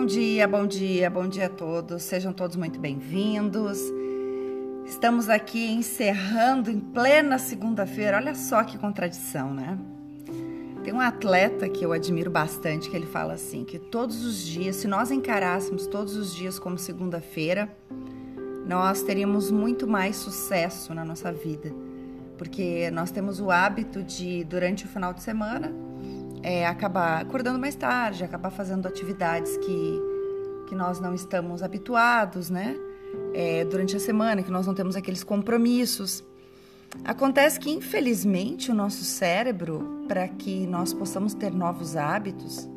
Bom 0.00 0.06
dia, 0.06 0.48
bom 0.48 0.66
dia, 0.66 1.10
bom 1.10 1.28
dia 1.28 1.44
a 1.44 1.48
todos. 1.50 2.04
Sejam 2.04 2.32
todos 2.32 2.56
muito 2.56 2.80
bem-vindos. 2.80 3.78
Estamos 4.86 5.28
aqui 5.28 5.72
encerrando 5.72 6.70
em 6.70 6.80
plena 6.80 7.38
segunda-feira. 7.38 8.16
Olha 8.16 8.34
só 8.34 8.64
que 8.64 8.78
contradição, 8.78 9.52
né? 9.52 9.78
Tem 10.82 10.94
um 10.94 11.00
atleta 11.00 11.68
que 11.68 11.84
eu 11.84 11.92
admiro 11.92 12.30
bastante 12.30 12.88
que 12.88 12.96
ele 12.96 13.04
fala 13.04 13.34
assim, 13.34 13.62
que 13.62 13.78
todos 13.78 14.24
os 14.24 14.42
dias, 14.42 14.76
se 14.76 14.88
nós 14.88 15.10
encarássemos 15.10 15.86
todos 15.86 16.16
os 16.16 16.34
dias 16.34 16.58
como 16.58 16.78
segunda-feira, 16.78 17.68
nós 18.66 19.02
teríamos 19.02 19.50
muito 19.50 19.86
mais 19.86 20.16
sucesso 20.16 20.94
na 20.94 21.04
nossa 21.04 21.30
vida. 21.30 21.74
Porque 22.38 22.90
nós 22.90 23.10
temos 23.10 23.38
o 23.38 23.50
hábito 23.50 24.02
de, 24.02 24.44
durante 24.44 24.86
o 24.86 24.88
final 24.88 25.12
de 25.12 25.22
semana, 25.22 25.70
é, 26.42 26.66
acabar 26.66 27.20
acordando 27.20 27.58
mais 27.58 27.74
tarde, 27.74 28.24
acabar 28.24 28.50
fazendo 28.50 28.86
atividades 28.86 29.56
que, 29.58 30.00
que 30.68 30.74
nós 30.74 31.00
não 31.00 31.14
estamos 31.14 31.62
habituados, 31.62 32.50
né? 32.50 32.76
É, 33.34 33.64
durante 33.64 33.96
a 33.96 34.00
semana, 34.00 34.42
que 34.42 34.50
nós 34.50 34.66
não 34.66 34.74
temos 34.74 34.96
aqueles 34.96 35.24
compromissos. 35.24 36.24
Acontece 37.04 37.58
que, 37.58 37.70
infelizmente, 37.70 38.70
o 38.70 38.74
nosso 38.74 39.04
cérebro, 39.04 40.04
para 40.08 40.26
que 40.28 40.66
nós 40.66 40.92
possamos 40.92 41.34
ter 41.34 41.52
novos 41.52 41.96
hábitos, 41.96 42.68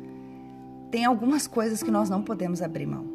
tem 0.90 1.04
algumas 1.04 1.46
coisas 1.46 1.82
que 1.82 1.90
nós 1.90 2.08
não 2.08 2.22
podemos 2.22 2.62
abrir 2.62 2.86
mão. 2.86 3.12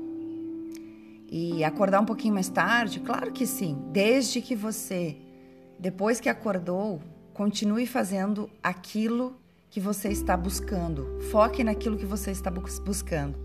E 1.32 1.64
acordar 1.64 2.02
um 2.02 2.06
pouquinho 2.06 2.34
mais 2.34 2.50
tarde, 2.50 3.00
claro 3.00 3.32
que 3.32 3.46
sim, 3.46 3.78
desde 3.92 4.42
que 4.42 4.56
você, 4.56 5.16
depois 5.78 6.20
que 6.20 6.28
acordou, 6.28 7.02
continue 7.34 7.86
fazendo 7.86 8.50
aquilo 8.64 9.38
que 9.70 9.80
você 9.80 10.10
está 10.10 10.36
buscando. 10.36 11.20
Foque 11.32 11.64
naquilo 11.64 11.98
que 11.98 12.06
você 12.06 12.32
está 12.32 12.52
buscando. 12.52 13.36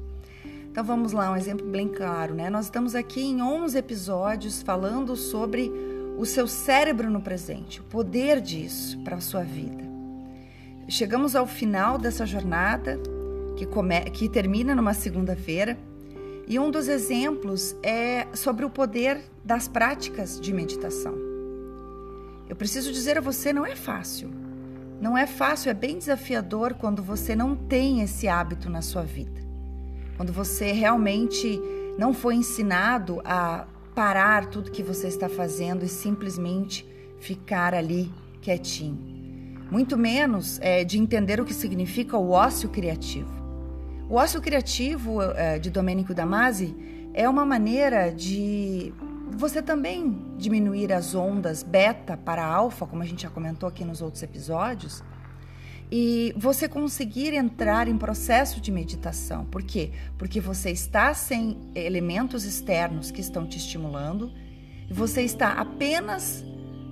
Então 0.71 0.83
vamos 0.83 1.13
lá, 1.13 1.31
um 1.31 1.37
exemplo 1.37 1.67
bem 1.67 1.89
claro, 1.89 2.35
né? 2.35 2.51
Nós 2.51 2.65
estamos 2.65 2.95
aqui 2.95 3.21
em 3.21 3.41
11 3.41 3.79
episódios 3.79 4.63
falando 4.63 5.15
sobre 5.15 5.71
o 6.19 6.25
seu 6.25 6.47
cérebro 6.47 7.11
no 7.11 7.21
presente, 7.21 7.81
o 7.81 7.85
poder 7.85 8.41
disso 8.41 8.99
para 9.05 9.17
a 9.17 9.21
sua 9.21 9.43
vida. 9.43 9.85
Chegamos 10.89 11.37
ao 11.37 11.47
final 11.47 11.97
dessa 11.97 12.27
jornada 12.27 12.99
que, 13.57 13.67
come... 13.67 14.01
que 14.11 14.29
termina 14.29 14.75
numa 14.75 14.95
segunda-feira 14.95 15.79
e 16.47 16.59
um 16.59 16.71
dos 16.71 16.89
exemplos 16.89 17.75
é 17.83 18.27
sobre 18.35 18.65
o 18.65 18.71
poder 18.71 19.21
das 19.45 19.69
práticas 19.69 20.41
de 20.41 20.53
meditação. 20.53 21.15
Eu 22.49 22.57
preciso 22.57 22.93
dizer 22.93 23.17
a 23.17 23.21
você, 23.21 23.53
não 23.53 23.65
é 23.65 23.75
fácil. 23.75 24.44
Não 25.01 25.17
é 25.17 25.27
fácil, 25.27 25.71
é 25.71 25.75
bem 25.75 25.99
desafiador 25.99 26.75
quando 26.75 27.03
você 27.03 27.35
não 27.35 27.55
tem 27.57 28.01
esse 28.01 28.29
hábito 28.29 28.71
na 28.71 28.81
sua 28.81 29.03
vida. 29.03 29.43
Quando 30.17 30.33
você 30.33 30.73
realmente 30.73 31.61
não 31.99 32.15
foi 32.15 32.37
ensinado 32.37 33.21
a 33.25 33.67
parar 33.95 34.47
tudo 34.47 34.71
que 34.71 34.83
você 34.83 35.07
está 35.07 35.29
fazendo 35.29 35.85
e 35.85 35.89
simplesmente 35.89 36.87
ficar 37.19 37.75
ali 37.75 38.13
quietinho. 38.41 38.99
Muito 39.71 39.97
menos 39.97 40.59
é, 40.61 40.85
de 40.85 40.99
entender 40.99 41.41
o 41.41 41.45
que 41.45 41.55
significa 41.55 42.17
o 42.17 42.31
ócio 42.31 42.69
criativo. 42.69 43.33
O 44.09 44.17
ócio 44.17 44.41
criativo 44.41 45.23
é, 45.23 45.59
de 45.59 45.71
Domênico 45.71 46.13
Damasi 46.13 46.77
é 47.15 47.29
uma 47.29 47.47
maneira 47.47 48.13
de 48.13 48.93
você 49.31 49.63
também 49.63 50.35
diminuir 50.37 50.93
as 50.93 51.15
ondas 51.15 51.63
beta 51.63 52.17
para 52.17 52.45
alfa, 52.45 52.87
como 52.87 53.03
a 53.03 53.07
gente 53.07 53.23
já 53.23 53.31
comentou 53.31 53.69
aqui 53.69 53.85
nos 53.85 54.01
outros 54.01 54.23
episódios, 54.23 55.03
e 55.91 56.35
você 56.37 56.69
conseguir 56.69 57.35
entrar 57.35 57.89
em 57.89 57.97
processo 57.97 58.61
de 58.61 58.73
meditação. 58.73 59.45
Por 59.45 59.63
quê? 59.63 59.93
Porque 60.19 60.41
você 60.41 60.71
está 60.71 61.13
sem 61.15 61.59
elementos 61.75 62.45
externos 62.45 63.11
que 63.11 63.21
estão 63.21 63.47
te 63.47 63.59
estimulando 63.59 64.33
você 64.91 65.23
está 65.23 65.53
apenas 65.53 66.45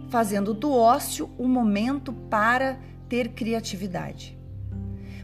fazendo 0.09 0.55
do 0.55 0.73
ócio 0.73 1.31
um 1.39 1.49
momento 1.49 2.13
para 2.13 2.79
ter 3.09 3.31
criatividade. 3.31 4.39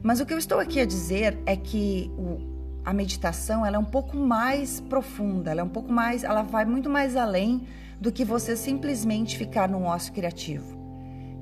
Mas 0.03 0.21
o 0.21 0.27
que 0.27 0.33
eu 0.33 0.39
estou 0.39 0.59
aqui 0.59 0.81
a 0.81 0.87
dizer 0.87 1.39
é 1.45 1.57
que 1.57 2.11
o, 2.17 2.58
a 2.89 2.93
meditação 2.95 3.67
ela 3.67 3.77
é 3.77 3.79
um 3.79 3.85
pouco 3.85 4.17
mais 4.17 4.81
profunda, 4.81 5.51
ela 5.51 5.61
é 5.61 5.63
um 5.63 5.69
pouco 5.69 5.93
mais, 5.93 6.25
ela 6.25 6.41
vai 6.41 6.65
muito 6.65 6.89
mais 6.89 7.17
além 7.17 7.67
do 8.01 8.11
que 8.11 8.25
você 8.25 8.57
simplesmente 8.57 9.37
ficar 9.37 9.69
num 9.69 9.85
ócio 9.85 10.11
criativo. 10.11 10.75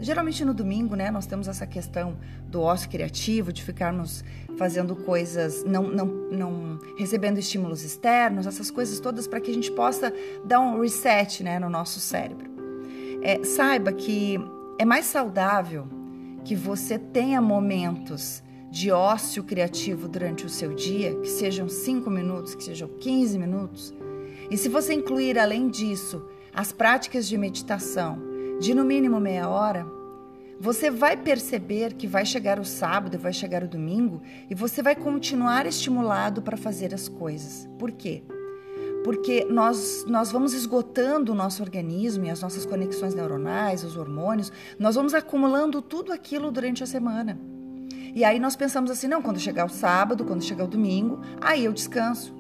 Geralmente 0.01 0.45
no 0.45 0.53
domingo, 0.53 0.97
né, 0.97 1.09
nós 1.09 1.25
temos 1.25 1.47
essa 1.47 1.65
questão 1.65 2.17
do 2.49 2.61
ócio 2.63 2.91
criativo, 2.91 3.53
de 3.53 3.63
ficarmos 3.63 4.25
fazendo 4.59 4.97
coisas, 4.97 5.63
não, 5.63 5.85
não, 5.85 6.07
não 6.33 6.81
recebendo 6.99 7.39
estímulos 7.39 7.85
externos, 7.85 8.45
essas 8.45 8.69
coisas 8.69 8.99
todas 8.99 9.29
para 9.29 9.41
que 9.41 9.53
a 9.53 9.55
gente 9.55 9.71
possa 9.71 10.13
dar 10.45 10.59
um 10.59 10.81
reset, 10.81 11.45
né, 11.45 11.61
no 11.61 11.71
nosso 11.71 12.01
cérebro. 12.01 12.51
É, 13.23 13.45
saiba 13.45 13.93
que 13.93 14.37
é 14.81 14.85
mais 14.85 15.07
saudável 15.07 15.87
que 16.45 16.57
você 16.57 16.99
tenha 16.99 17.41
momentos 17.41 18.43
de 18.77 18.91
ócio 18.91 19.43
criativo 19.43 20.07
durante 20.07 20.45
o 20.45 20.51
seu 20.51 20.75
dia, 20.75 21.15
que 21.21 21.31
sejam 21.31 21.67
5 21.67 22.11
minutos, 22.11 22.55
que 22.55 22.63
sejam 22.63 22.87
15 22.87 23.39
minutos. 23.39 23.95
E 24.51 24.59
se 24.59 24.69
você 24.69 24.93
incluir, 24.93 25.39
além 25.39 25.71
disso, 25.71 26.23
as 26.53 26.73
práticas 26.73 27.27
de 27.27 27.39
meditação 27.39 28.19
de 28.61 28.75
no 28.75 28.85
mínimo 28.85 29.19
meia 29.19 29.49
hora, 29.49 29.87
você 30.61 30.91
vai 30.91 31.17
perceber 31.17 31.95
que 31.95 32.07
vai 32.07 32.27
chegar 32.27 32.61
o 32.61 32.67
sábado, 32.67 33.19
vai 33.19 33.33
chegar 33.33 33.63
o 33.63 33.69
domingo 33.69 34.21
e 34.51 34.55
você 34.55 34.83
vai 34.83 34.95
continuar 34.95 35.65
estimulado 35.65 36.43
para 36.43 36.59
fazer 36.59 36.93
as 36.93 37.09
coisas. 37.09 37.67
Por 37.79 37.93
quê? 37.93 38.25
Porque 39.03 39.47
nós, 39.47 40.05
nós 40.07 40.31
vamos 40.31 40.53
esgotando 40.53 41.33
o 41.33 41.35
nosso 41.35 41.63
organismo 41.63 42.27
e 42.27 42.31
as 42.31 42.43
nossas 42.43 42.67
conexões 42.67 43.15
neuronais, 43.15 43.85
os 43.85 43.97
hormônios, 43.97 44.53
nós 44.79 44.97
vamos 44.97 45.15
acumulando 45.15 45.81
tudo 45.81 46.13
aquilo 46.13 46.53
durante 46.53 46.83
a 46.83 46.87
semana. 46.87 47.56
E 48.17 48.25
aí 48.25 48.41
nós 48.41 48.57
pensamos 48.57 48.91
assim: 48.91 49.07
não, 49.07 49.21
quando 49.21 49.39
chegar 49.39 49.67
o 49.67 49.69
sábado, 49.69 50.25
quando 50.25 50.43
chegar 50.43 50.65
o 50.65 50.67
domingo, 50.69 51.21
aí 51.39 51.67
eu 51.67 51.73
descanso. 51.73 52.35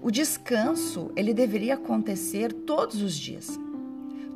O 0.00 0.08
descanso, 0.08 1.10
ele 1.16 1.34
deveria 1.34 1.74
acontecer 1.74 2.52
todos 2.52 3.02
os 3.02 3.16
dias. 3.16 3.58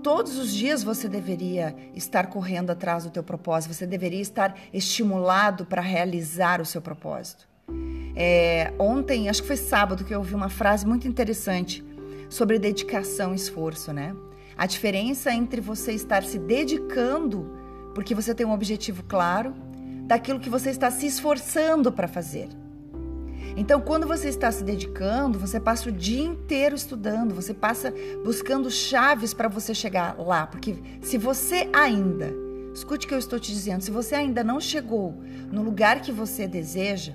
Todos 0.03 0.37
os 0.37 0.53
dias 0.53 0.83
você 0.83 1.09
deveria 1.09 1.77
estar 1.95 2.27
correndo 2.27 2.71
atrás 2.71 3.05
do 3.05 3.11
teu 3.11 3.23
propósito, 3.23 3.73
você 3.73 3.87
deveria 3.87 4.21
estar 4.21 4.59
estimulado 4.73 5.65
para 5.65 5.81
realizar 5.81 6.61
o 6.61 6.67
seu 6.67 6.83
propósito. 6.83 7.49
É, 8.17 8.75
ontem, 8.81 9.29
acho 9.29 9.43
que 9.43 9.47
foi 9.47 9.57
sábado, 9.57 10.05
que 10.05 10.13
eu 10.13 10.19
ouvi 10.19 10.35
uma 10.35 10.49
frase 10.49 10.85
muito 10.85 11.07
interessante 11.07 11.85
sobre 12.29 12.59
dedicação 12.59 13.33
e 13.33 13.37
esforço, 13.37 13.93
né? 13.93 14.13
A 14.59 14.67
diferença 14.67 15.33
entre 15.33 15.61
você 15.61 15.93
estar 15.93 16.25
se 16.25 16.37
dedicando 16.37 17.49
porque 17.95 18.13
você 18.13 18.35
tem 18.35 18.45
um 18.45 18.53
objetivo 18.53 19.05
claro 19.05 19.55
daquilo 20.13 20.39
que 20.39 20.51
você 20.51 20.69
está 20.69 20.91
se 20.91 21.07
esforçando 21.07 21.91
para 21.91 22.07
fazer. 22.07 22.51
Então, 23.57 23.81
quando 23.81 24.07
você 24.07 24.29
está 24.29 24.53
se 24.53 24.63
dedicando, 24.63 25.39
você 25.39 25.59
passa 25.59 25.89
o 25.89 25.93
dia 25.93 26.23
inteiro 26.23 26.75
estudando, 26.75 27.35
você 27.35 27.55
passa 27.55 27.95
buscando 28.23 28.71
chaves 28.71 29.33
para 29.33 29.49
você 29.49 29.75
chegar 29.75 30.19
lá, 30.19 30.47
porque 30.47 30.77
se 31.01 31.17
você 31.17 31.67
ainda, 31.73 32.31
escute 32.75 33.07
o 33.07 33.09
que 33.09 33.15
eu 33.15 33.19
estou 33.19 33.41
te 33.41 33.53
dizendo, 33.53 33.81
se 33.81 33.91
você 33.91 34.15
ainda 34.15 34.45
não 34.45 34.61
chegou 34.61 35.15
no 35.51 35.63
lugar 35.63 36.03
que 36.03 36.13
você 36.13 36.47
deseja, 36.47 37.15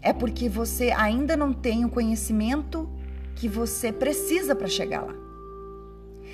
é 0.00 0.10
porque 0.10 0.48
você 0.48 0.90
ainda 0.90 1.36
não 1.36 1.52
tem 1.52 1.84
o 1.84 1.90
conhecimento 1.90 2.88
que 3.36 3.48
você 3.48 3.92
precisa 3.92 4.56
para 4.56 4.66
chegar 4.66 5.02
lá. 5.02 5.14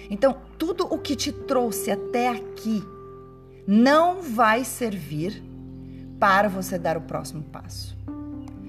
Então, 0.09 0.37
tudo 0.56 0.87
o 0.87 0.99
que 0.99 1.17
te 1.17 1.33
trouxe 1.33 1.91
até 1.91 2.29
aqui 2.29 2.81
não 3.67 4.23
vai 4.23 4.62
servir 4.62 5.43
para 6.25 6.49
você 6.49 6.79
dar 6.79 6.97
o 6.97 7.03
próximo 7.03 7.43
passo. 7.43 7.94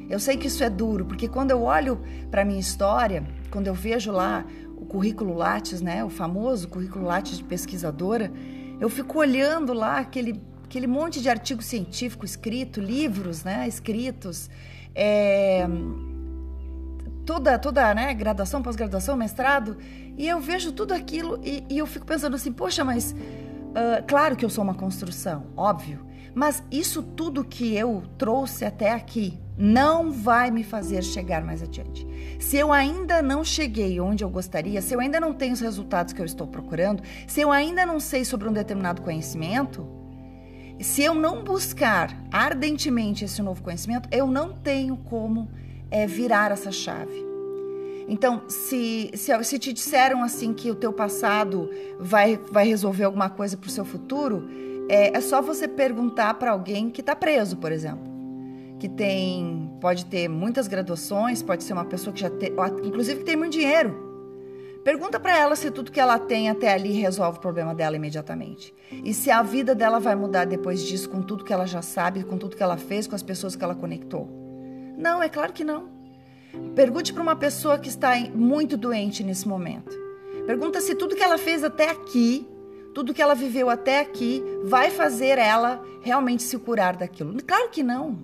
Eu 0.10 0.20
sei 0.20 0.36
que 0.36 0.48
isso 0.48 0.62
é 0.62 0.70
duro, 0.70 1.06
porque 1.06 1.26
quando 1.26 1.52
eu 1.52 1.64
olho 1.64 2.02
para 2.30 2.42
a 2.42 2.46
minha 2.46 2.60
história, 2.60 3.24
quando 3.50 3.68
eu 3.68 3.74
vejo 3.74 4.12
lá 4.12 4.44
o 4.76 4.86
currículo 4.86 5.34
Lattes, 5.34 5.80
né, 5.80 6.04
o 6.04 6.10
famoso 6.10 6.68
currículo 6.68 7.06
Lattes 7.06 7.38
de 7.38 7.46
pesquisadora, 7.46 8.30
eu 8.78 8.90
fico 8.90 9.18
olhando 9.20 9.72
lá 9.72 10.00
aquele, 10.00 10.44
aquele 10.66 10.86
monte 10.86 11.22
de 11.22 11.30
artigo 11.30 11.62
científico 11.62 12.26
escrito, 12.26 12.82
livros 12.82 13.46
né, 13.46 13.66
escritos, 13.70 14.50
é, 14.94 15.66
toda, 17.26 17.58
toda 17.58 17.94
né, 17.94 18.14
graduação, 18.14 18.62
pós-graduação, 18.62 19.16
mestrado, 19.16 19.78
e 20.18 20.28
eu 20.28 20.42
vejo 20.42 20.74
tudo 20.74 20.94
aquilo 20.94 21.40
e, 21.42 21.64
e 21.70 21.78
eu 21.78 21.88
fico 21.88 22.06
pensando 22.06 22.36
assim, 22.36 22.52
poxa, 22.52 22.84
mas 22.84 23.14
uh, 23.14 24.04
claro 24.06 24.36
que 24.36 24.44
eu 24.44 24.50
sou 24.50 24.62
uma 24.62 24.74
construção, 24.74 25.46
óbvio, 25.56 26.06
mas 26.36 26.62
isso 26.70 27.02
tudo 27.02 27.46
que 27.46 27.74
eu 27.74 28.04
trouxe 28.18 28.66
até 28.66 28.92
aqui 28.92 29.40
não 29.58 30.12
vai 30.12 30.52
me 30.52 30.66
fazer 30.66 31.02
chegar 31.02 31.42
mais 31.42 31.64
adiante. 31.64 32.06
Se 32.40 32.58
eu 32.58 32.74
ainda 32.74 33.22
não 33.22 33.42
cheguei 33.42 34.02
onde 34.02 34.22
eu 34.22 34.30
gostaria, 34.30 34.82
se 34.82 34.94
eu 34.94 35.00
ainda 35.00 35.18
não 35.18 35.34
tenho 35.34 35.54
os 35.54 35.62
resultados 35.62 36.12
que 36.12 36.22
eu 36.22 36.26
estou 36.26 36.46
procurando, 36.46 37.02
se 37.26 37.40
eu 37.40 37.54
ainda 37.54 37.86
não 37.86 38.02
sei 38.02 38.26
sobre 38.26 38.50
um 38.50 38.54
determinado 38.54 39.02
conhecimento, 39.02 39.88
se 40.82 41.04
eu 41.04 41.14
não 41.14 41.42
buscar 41.42 42.14
ardentemente 42.30 43.24
esse 43.24 43.42
novo 43.42 43.64
conhecimento, 43.64 44.10
eu 44.12 44.28
não 44.28 44.52
tenho 44.52 44.98
como 44.98 45.50
é 45.90 46.06
virar 46.06 46.52
essa 46.52 46.72
chave. 46.72 47.24
Então, 48.08 48.44
se, 48.50 49.10
se, 49.16 49.44
se 49.44 49.58
te 49.58 49.72
disseram 49.72 50.22
assim 50.22 50.54
que 50.54 50.70
o 50.70 50.76
teu 50.76 50.92
passado 50.94 51.70
vai, 52.00 52.38
vai 52.52 52.68
resolver 52.68 53.06
alguma 53.06 53.30
coisa 53.30 53.58
para 53.58 53.68
o 53.68 53.72
seu 53.72 53.86
futuro, 53.86 54.48
é, 54.90 55.18
é 55.18 55.22
só 55.22 55.42
você 55.42 55.68
perguntar 55.68 56.34
para 56.36 56.52
alguém 56.52 56.90
que 56.90 57.02
está 57.02 57.16
preso, 57.16 57.58
por 57.58 57.72
exemplo. 57.72 58.14
Que 58.80 58.90
tem, 58.90 59.72
pode 59.80 60.06
ter 60.06 60.28
muitas 60.28 60.68
graduações, 60.68 61.42
pode 61.42 61.64
ser 61.64 61.74
uma 61.74 61.86
pessoa 61.86 62.14
que 62.14 62.22
já 62.22 62.30
tem, 62.30 62.52
inclusive 62.84 63.20
que 63.20 63.26
tem 63.26 63.36
muito 63.36 63.54
dinheiro. 63.54 64.06
Pergunta 64.84 65.20
para 65.20 65.36
ela 65.36 65.56
se 65.56 65.72
tudo 65.72 65.92
que 65.92 66.00
ela 66.00 66.20
tem 66.20 66.48
até 66.48 66.72
ali 66.72 66.92
resolve 66.92 67.40
o 67.40 67.42
problema 67.42 67.74
dela 67.74 67.96
imediatamente. 67.96 68.72
E 69.04 69.16
se 69.16 69.32
a 69.32 69.42
vida 69.42 69.74
dela 69.74 70.00
vai 70.00 70.14
mudar 70.14 70.46
depois 70.46 70.84
disso 70.84 71.10
com 71.10 71.24
tudo 71.24 71.44
que 71.44 71.52
ela 71.52 71.66
já 71.66 71.82
sabe, 71.82 72.24
com 72.24 72.38
tudo 72.38 72.56
que 72.56 72.62
ela 72.62 72.78
fez, 72.78 73.08
com 73.08 73.16
as 73.16 73.24
pessoas 73.24 73.56
que 73.56 73.64
ela 73.64 73.74
conectou. 73.74 74.30
Não, 74.96 75.24
é 75.24 75.28
claro 75.28 75.54
que 75.54 75.64
não. 75.64 75.90
Pergunte 76.76 77.12
para 77.14 77.24
uma 77.24 77.36
pessoa 77.36 77.80
que 77.80 77.90
está 77.90 78.14
muito 78.36 78.78
doente 78.78 79.24
nesse 79.24 79.48
momento. 79.48 79.92
Pergunta 80.46 80.80
se 80.80 80.94
tudo 80.94 81.16
que 81.16 81.24
ela 81.24 81.40
fez 81.40 81.64
até 81.64 81.90
aqui, 81.90 82.48
tudo 82.96 83.14
que 83.14 83.22
ela 83.22 83.36
viveu 83.36 83.70
até 83.70 84.00
aqui, 84.00 84.42
vai 84.64 84.90
fazer 84.90 85.38
ela 85.38 85.84
realmente 86.02 86.42
se 86.42 86.58
curar 86.58 86.96
daquilo. 86.96 87.36
Claro 87.44 87.70
que 87.70 87.84
não. 87.84 88.18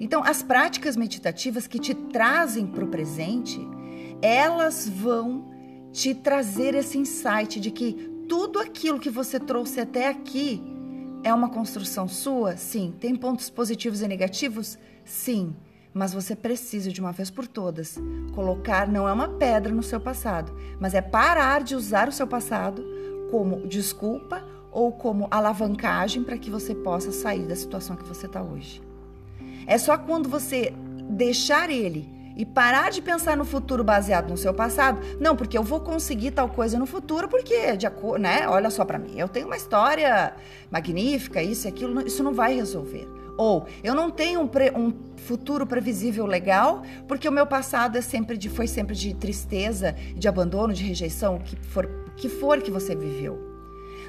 Então, 0.00 0.24
as 0.24 0.42
práticas 0.42 0.96
meditativas 0.96 1.66
que 1.66 1.78
te 1.78 1.92
trazem 1.92 2.66
para 2.66 2.84
o 2.86 2.88
presente, 2.88 3.60
elas 4.22 4.88
vão 4.88 5.44
te 5.92 6.14
trazer 6.14 6.74
esse 6.74 6.96
insight 6.96 7.60
de 7.60 7.70
que 7.70 7.92
tudo 8.26 8.58
aquilo 8.58 8.98
que 8.98 9.10
você 9.10 9.38
trouxe 9.38 9.78
até 9.78 10.08
aqui 10.08 10.62
é 11.22 11.32
uma 11.34 11.50
construção 11.50 12.08
sua? 12.08 12.56
Sim. 12.56 12.94
Tem 12.98 13.14
pontos 13.14 13.50
positivos 13.50 14.00
e 14.00 14.08
negativos? 14.08 14.78
Sim. 15.04 15.54
Mas 15.92 16.14
você 16.14 16.34
precisa, 16.34 16.90
de 16.90 17.02
uma 17.02 17.12
vez 17.12 17.28
por 17.28 17.46
todas, 17.46 17.98
colocar 18.34 18.88
não 18.88 19.06
é 19.06 19.12
uma 19.12 19.28
pedra 19.28 19.70
no 19.70 19.82
seu 19.82 20.00
passado, 20.00 20.50
mas 20.80 20.94
é 20.94 21.02
parar 21.02 21.62
de 21.62 21.76
usar 21.76 22.08
o 22.08 22.12
seu 22.12 22.26
passado 22.26 23.01
como 23.32 23.66
desculpa 23.66 24.44
ou 24.70 24.92
como 24.92 25.26
alavancagem 25.30 26.22
para 26.22 26.36
que 26.36 26.50
você 26.50 26.74
possa 26.74 27.10
sair 27.10 27.46
da 27.46 27.56
situação 27.56 27.96
que 27.96 28.04
você 28.04 28.26
está 28.26 28.42
hoje. 28.42 28.82
É 29.66 29.78
só 29.78 29.96
quando 29.96 30.28
você 30.28 30.74
deixar 31.08 31.70
ele 31.70 32.06
e 32.36 32.44
parar 32.44 32.90
de 32.90 33.00
pensar 33.00 33.34
no 33.34 33.44
futuro 33.46 33.82
baseado 33.82 34.28
no 34.28 34.36
seu 34.36 34.52
passado. 34.52 35.00
Não, 35.18 35.34
porque 35.34 35.56
eu 35.56 35.62
vou 35.62 35.80
conseguir 35.80 36.32
tal 36.32 36.50
coisa 36.50 36.78
no 36.78 36.84
futuro, 36.84 37.26
porque, 37.26 37.74
de 37.74 37.86
acordo, 37.86 38.20
né? 38.22 38.46
Olha 38.46 38.68
só 38.68 38.84
para 38.84 38.98
mim, 38.98 39.18
eu 39.18 39.28
tenho 39.28 39.46
uma 39.46 39.56
história 39.56 40.34
magnífica, 40.70 41.42
isso 41.42 41.66
e 41.66 41.68
aquilo, 41.68 42.06
isso 42.06 42.22
não 42.22 42.34
vai 42.34 42.54
resolver. 42.54 43.08
Ou 43.38 43.66
eu 43.82 43.94
não 43.94 44.10
tenho 44.10 44.42
um, 44.42 44.46
pre, 44.46 44.70
um 44.72 44.92
futuro 45.16 45.66
previsível 45.66 46.26
legal, 46.26 46.82
porque 47.08 47.26
o 47.26 47.32
meu 47.32 47.46
passado 47.46 47.96
é 47.96 48.02
sempre 48.02 48.36
de, 48.36 48.50
foi 48.50 48.66
sempre 48.66 48.94
de 48.94 49.14
tristeza, 49.14 49.96
de 50.14 50.28
abandono, 50.28 50.74
de 50.74 50.84
rejeição, 50.84 51.36
o 51.36 51.40
que 51.40 51.56
for, 51.56 51.88
que 52.16 52.28
for 52.28 52.60
que 52.60 52.70
você 52.70 52.94
viveu. 52.94 53.52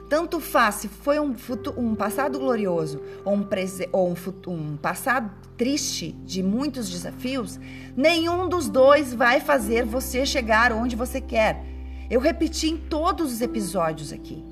Tanto 0.10 0.40
faz 0.40 0.76
se 0.76 0.88
foi 0.88 1.20
um, 1.20 1.34
um 1.78 1.96
passado 1.96 2.38
glorioso 2.38 3.02
ou, 3.24 3.36
um, 3.36 3.48
ou 3.92 4.10
um, 4.10 4.52
um 4.52 4.78
passado 4.78 5.32
triste 5.58 6.12
de 6.24 6.44
muitos 6.44 6.90
desafios, 6.90 7.60
nenhum 7.96 8.50
dos 8.50 8.68
dois 8.68 9.14
vai 9.14 9.40
fazer 9.40 9.86
você 9.86 10.26
chegar 10.26 10.72
onde 10.72 10.96
você 10.96 11.22
quer. 11.22 11.64
Eu 12.10 12.20
repeti 12.20 12.70
em 12.70 12.78
todos 12.78 13.34
os 13.34 13.42
episódios 13.42 14.12
aqui. 14.12 14.44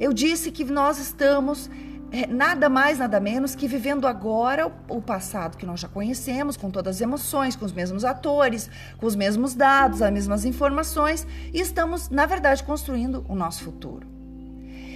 Eu 0.00 0.12
disse 0.12 0.50
que 0.50 0.64
nós 0.64 0.98
estamos 0.98 1.70
nada 2.28 2.68
mais, 2.68 2.98
nada 2.98 3.20
menos 3.20 3.54
que 3.54 3.68
vivendo 3.68 4.06
agora 4.06 4.72
o, 4.88 5.00
passado 5.00 5.56
que 5.56 5.66
nós 5.66 5.80
já 5.80 5.88
conhecemos, 5.88 6.56
com 6.56 6.70
todas 6.70 6.96
as 6.96 7.00
emoções, 7.02 7.54
com 7.54 7.64
os 7.64 7.72
mesmos 7.72 8.04
atores, 8.04 8.70
com 8.96 9.06
os 9.06 9.14
mesmos 9.14 9.54
dados, 9.54 10.00
as 10.00 10.12
mesmas 10.12 10.44
informações, 10.44 11.26
e 11.52 11.60
estamos, 11.60 12.08
na 12.08 12.26
verdade, 12.26 12.62
construindo 12.64 13.24
o 13.28 13.34
nosso 13.34 13.64
futuro. 13.64 14.06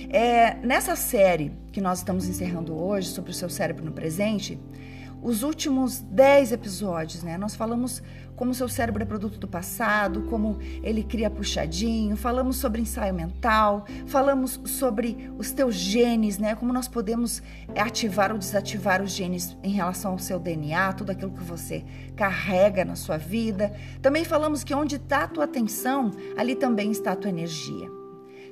É, 0.08 0.56
nessa 0.56 0.94
série 0.94 1.52
que 1.72 1.80
nós 1.80 1.98
estamos 1.98 2.28
encerrando 2.28 2.74
hoje 2.74 3.08
sobre 3.08 3.30
o 3.30 3.34
seu 3.34 3.48
cérebro 3.48 3.84
no 3.84 3.92
presente, 3.92 4.58
os 5.22 5.42
últimos 5.44 6.00
10 6.00 6.52
episódios, 6.52 7.22
né? 7.22 7.38
Nós 7.38 7.54
falamos 7.54 8.02
como 8.34 8.52
seu 8.52 8.68
cérebro 8.68 9.02
é 9.02 9.06
produto 9.06 9.38
do 9.38 9.46
passado, 9.46 10.22
como 10.22 10.58
ele 10.82 11.04
cria 11.04 11.30
puxadinho, 11.30 12.16
falamos 12.16 12.56
sobre 12.56 12.80
ensaio 12.80 13.14
mental, 13.14 13.86
falamos 14.06 14.58
sobre 14.64 15.30
os 15.38 15.52
teus 15.52 15.76
genes, 15.76 16.38
né? 16.38 16.56
Como 16.56 16.72
nós 16.72 16.88
podemos 16.88 17.40
ativar 17.76 18.32
ou 18.32 18.38
desativar 18.38 19.00
os 19.00 19.12
genes 19.12 19.56
em 19.62 19.70
relação 19.70 20.12
ao 20.12 20.18
seu 20.18 20.40
DNA, 20.40 20.92
tudo 20.94 21.10
aquilo 21.10 21.30
que 21.30 21.44
você 21.44 21.84
carrega 22.16 22.84
na 22.84 22.96
sua 22.96 23.16
vida. 23.16 23.72
Também 24.00 24.24
falamos 24.24 24.64
que 24.64 24.74
onde 24.74 24.96
está 24.96 25.24
a 25.24 25.28
tua 25.28 25.44
atenção, 25.44 26.10
ali 26.36 26.56
também 26.56 26.90
está 26.90 27.12
a 27.12 27.16
tua 27.16 27.30
energia. 27.30 27.88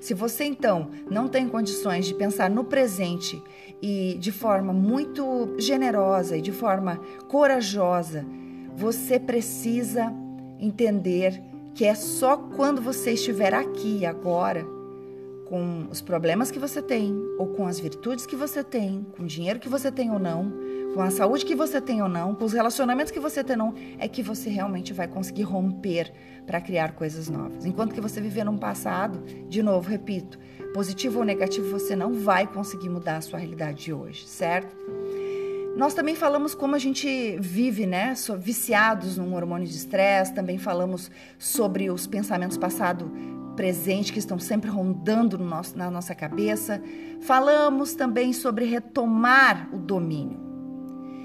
Se 0.01 0.15
você 0.15 0.45
então 0.45 0.91
não 1.11 1.29
tem 1.29 1.47
condições 1.47 2.07
de 2.07 2.15
pensar 2.15 2.49
no 2.49 2.65
presente 2.65 3.43
e 3.83 4.17
de 4.19 4.31
forma 4.31 4.73
muito 4.73 5.55
generosa 5.59 6.37
e 6.37 6.41
de 6.41 6.53
forma 6.53 7.01
corajosa, 7.29 8.27
você 8.77 9.19
precisa 9.19 10.13
entender 10.59 11.43
que 11.75 11.85
é 11.85 11.95
só 11.95 12.37
quando 12.37 12.81
você 12.83 13.13
estiver 13.13 13.55
aqui 13.55 14.05
agora, 14.05 14.67
com 15.47 15.89
os 15.91 16.01
problemas 16.01 16.51
que 16.51 16.61
você 16.61 16.81
tem, 16.81 17.13
ou 17.37 17.49
com 17.49 17.67
as 17.67 17.81
virtudes 17.81 18.25
que 18.25 18.37
você 18.37 18.63
tem, 18.63 19.05
com 19.17 19.25
o 19.25 19.27
dinheiro 19.27 19.59
que 19.59 19.69
você 19.69 19.91
tem 19.91 20.11
ou 20.13 20.19
não, 20.19 20.53
com 20.95 21.01
a 21.01 21.11
saúde 21.11 21.45
que 21.45 21.57
você 21.57 21.81
tem 21.81 22.01
ou 22.03 22.09
não, 22.09 22.35
com 22.35 22.45
os 22.45 22.53
relacionamentos 22.53 23.11
que 23.11 23.19
você 23.19 23.43
tem 23.43 23.57
ou 23.57 23.67
não, 23.67 23.75
é 23.99 24.07
que 24.07 24.23
você 24.23 24.49
realmente 24.49 24.93
vai 24.93 25.09
conseguir 25.09 25.43
romper 25.43 26.13
para 26.47 26.61
criar 26.61 26.93
coisas 26.93 27.29
novas. 27.29 27.65
Enquanto 27.65 27.95
que 27.95 28.01
você 28.01 28.21
viver 28.21 28.45
num 28.45 28.59
passado, 28.59 29.23
de 29.49 29.63
novo, 29.63 29.89
repito, 29.89 30.39
positivo 30.73 31.19
ou 31.19 31.25
negativo, 31.25 31.71
você 31.71 31.97
não 31.97 32.15
vai 32.15 32.47
conseguir 32.47 32.89
mudar 32.89 33.17
a 33.17 33.21
sua 33.21 33.39
realidade 33.39 33.85
de 33.85 33.93
hoje, 33.93 34.27
certo? 34.27 34.77
Nós 35.77 35.95
também 35.95 36.15
falamos 36.15 36.55
como 36.55 36.75
a 36.75 36.79
gente 36.79 37.39
vive, 37.39 37.87
né? 37.87 38.15
Viciados 38.39 39.17
num 39.17 39.35
hormônio 39.35 39.67
de 39.67 39.77
estresse, 39.77 40.35
também 40.35 40.59
falamos 40.59 41.11
sobre 41.39 41.91
os 41.91 42.07
pensamentos 42.07 42.59
passado 42.59 43.11
presente 43.57 44.13
que 44.13 44.19
estão 44.19 44.39
sempre 44.39 44.71
rondando 44.71 45.39
no 45.39 45.45
nosso, 45.45 45.77
na 45.77 45.91
nossa 45.91 46.15
cabeça. 46.15 46.83
Falamos 47.21 47.95
também 47.95 48.33
sobre 48.33 48.65
retomar 48.65 49.69
o 49.73 49.79
domínio 49.79 50.51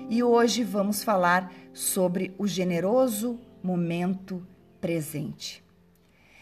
e 0.10 0.22
hoje 0.22 0.64
vamos 0.64 1.04
falar 1.04 1.52
sobre 1.74 2.34
o 2.38 2.46
generoso 2.46 3.40
momento 3.64 4.46
presente. 4.80 5.65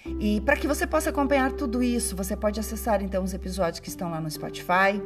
E 0.06 0.42
para 0.42 0.58
que 0.58 0.68
você 0.68 0.86
possa 0.86 1.10
acompanhar 1.10 1.52
tudo 1.54 1.82
isso, 1.82 2.16
você 2.16 2.36
pode 2.36 2.60
acessar 2.60 3.02
então 3.02 3.24
os 3.24 3.34
episódios 3.34 3.80
que 3.80 3.88
estão 3.88 4.12
lá 4.12 4.20
no 4.20 4.30
Spotify, 4.30 5.02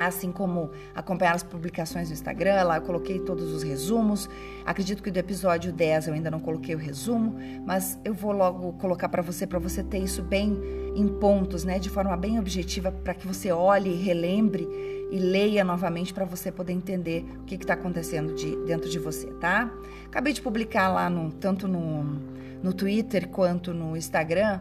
assim 0.00 0.32
como 0.32 0.70
acompanhar 0.94 1.34
as 1.34 1.42
publicações 1.42 2.08
no 2.08 2.14
Instagram. 2.14 2.64
Lá 2.64 2.76
eu 2.76 2.82
coloquei 2.82 3.18
todos 3.18 3.52
os 3.52 3.62
resumos. 3.62 4.28
Acredito 4.64 5.02
que 5.02 5.10
do 5.10 5.18
episódio 5.18 5.72
10 5.72 6.08
eu 6.08 6.14
ainda 6.14 6.30
não 6.30 6.40
coloquei 6.40 6.74
o 6.74 6.78
resumo, 6.78 7.36
mas 7.66 7.98
eu 8.04 8.14
vou 8.14 8.32
logo 8.32 8.72
colocar 8.74 9.08
para 9.08 9.22
você, 9.22 9.46
para 9.46 9.58
você 9.58 9.82
ter 9.82 9.98
isso 9.98 10.22
bem 10.22 10.58
em 10.96 11.06
pontos, 11.06 11.64
né, 11.64 11.78
de 11.78 11.90
forma 11.90 12.16
bem 12.16 12.38
objetiva, 12.38 12.90
para 12.90 13.14
que 13.14 13.26
você 13.26 13.52
olhe 13.52 13.94
relembre 13.94 14.66
e 15.10 15.18
leia 15.18 15.62
novamente 15.62 16.14
para 16.14 16.24
você 16.24 16.50
poder 16.50 16.72
entender 16.72 17.24
o 17.40 17.44
que 17.44 17.56
está 17.56 17.74
acontecendo 17.74 18.34
de, 18.34 18.56
dentro 18.64 18.88
de 18.88 18.98
você, 18.98 19.26
tá? 19.34 19.70
Acabei 20.06 20.32
de 20.32 20.40
publicar 20.40 20.88
lá 20.88 21.10
no, 21.10 21.30
tanto 21.32 21.68
no, 21.68 22.20
no 22.64 22.72
Twitter 22.72 23.28
quanto 23.28 23.74
no 23.74 23.94
Instagram 23.94 24.58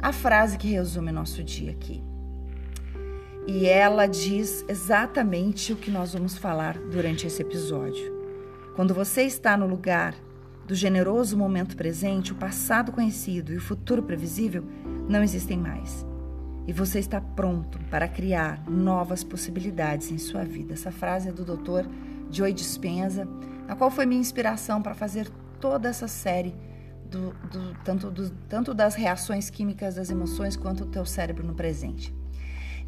a 0.00 0.12
frase 0.12 0.56
que 0.56 0.68
resume 0.68 1.10
nosso 1.10 1.42
dia 1.42 1.72
aqui. 1.72 2.00
E 3.44 3.66
ela 3.66 4.06
diz 4.06 4.64
exatamente 4.68 5.72
o 5.72 5.76
que 5.76 5.90
nós 5.90 6.12
vamos 6.12 6.38
falar 6.38 6.78
durante 6.78 7.26
esse 7.26 7.42
episódio. 7.42 8.20
Quando 8.76 8.94
você 8.94 9.22
está 9.22 9.56
no 9.56 9.66
lugar 9.66 10.14
do 10.64 10.76
generoso 10.76 11.36
momento 11.36 11.76
presente, 11.76 12.30
o 12.30 12.36
passado 12.36 12.92
conhecido 12.92 13.52
e 13.52 13.56
o 13.56 13.60
futuro 13.60 14.00
previsível 14.00 14.64
não 15.08 15.20
existem 15.20 15.58
mais 15.58 16.06
e 16.68 16.72
você 16.72 17.00
está 17.00 17.20
pronto 17.20 17.80
para 17.90 18.06
criar 18.06 18.62
novas 18.70 19.24
possibilidades 19.24 20.12
em 20.12 20.18
sua 20.18 20.44
vida. 20.44 20.74
Essa 20.74 20.92
frase 20.92 21.30
é 21.30 21.32
do 21.32 21.44
Dr. 21.44 21.88
Joy 22.30 22.52
Dispenza, 22.52 23.26
a 23.66 23.74
qual 23.74 23.90
foi 23.90 24.06
minha 24.06 24.20
inspiração 24.20 24.80
para 24.80 24.94
fazer 24.94 25.28
toda 25.60 25.88
essa 25.88 26.06
série 26.06 26.54
do, 27.10 27.32
do, 27.50 27.76
tanto, 27.84 28.10
do, 28.10 28.30
tanto 28.48 28.72
das 28.72 28.94
reações 28.94 29.50
químicas 29.50 29.96
das 29.96 30.10
emoções 30.10 30.56
quanto 30.56 30.84
do 30.84 30.90
teu 30.90 31.04
cérebro 31.04 31.46
no 31.46 31.54
presente. 31.54 32.14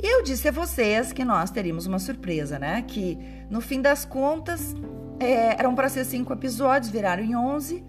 E 0.02 0.06
eu 0.06 0.22
disse 0.22 0.48
a 0.48 0.52
vocês 0.52 1.12
que 1.12 1.24
nós 1.24 1.50
teríamos 1.50 1.86
uma 1.86 1.98
surpresa, 1.98 2.58
né? 2.58 2.82
Que 2.82 3.18
no 3.50 3.60
fim 3.60 3.82
das 3.82 4.04
contas 4.04 4.74
é, 5.20 5.58
eram 5.58 5.74
para 5.74 5.88
ser 5.88 6.04
cinco 6.04 6.32
episódios, 6.32 6.90
viraram 6.90 7.22
em 7.22 7.36
onze 7.36 7.84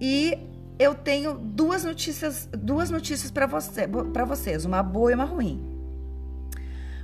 e 0.00 0.36
eu 0.78 0.94
tenho 0.94 1.34
duas 1.34 1.84
notícias, 1.84 2.48
duas 2.52 2.90
notícias 2.90 3.30
para 3.30 3.46
você, 3.46 3.86
para 3.86 4.24
vocês, 4.24 4.64
uma 4.64 4.82
boa 4.82 5.12
e 5.12 5.14
uma 5.14 5.24
ruim. 5.24 5.66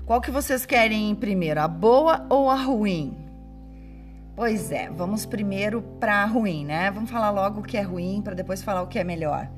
Qual 0.04 0.20
que 0.20 0.30
vocês 0.30 0.64
querem 0.64 1.14
primeiro, 1.14 1.60
a 1.60 1.68
boa 1.68 2.26
ou 2.30 2.48
a 2.50 2.54
ruim? 2.54 3.25
Pois 4.36 4.70
é, 4.70 4.90
vamos 4.90 5.24
primeiro 5.24 5.80
para 5.98 6.22
ruim, 6.26 6.66
né? 6.66 6.90
Vamos 6.90 7.10
falar 7.10 7.30
logo 7.30 7.60
o 7.60 7.62
que 7.62 7.78
é 7.78 7.80
ruim 7.80 8.20
para 8.22 8.34
depois 8.34 8.62
falar 8.62 8.82
o 8.82 8.86
que 8.86 8.98
é 8.98 9.02
melhor. 9.02 9.50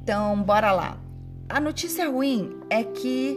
Então, 0.00 0.40
bora 0.44 0.70
lá. 0.70 0.96
A 1.48 1.58
notícia 1.58 2.08
ruim 2.08 2.56
é 2.70 2.84
que 2.84 3.36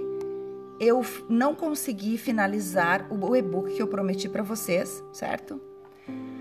eu 0.80 1.04
não 1.28 1.56
consegui 1.56 2.20
finalizar 2.20 3.08
o 3.10 3.36
e-book 3.36 3.74
que 3.74 3.82
eu 3.82 3.88
prometi 3.88 4.30
para 4.30 4.44
vocês, 4.44 5.04
certo? 5.12 5.60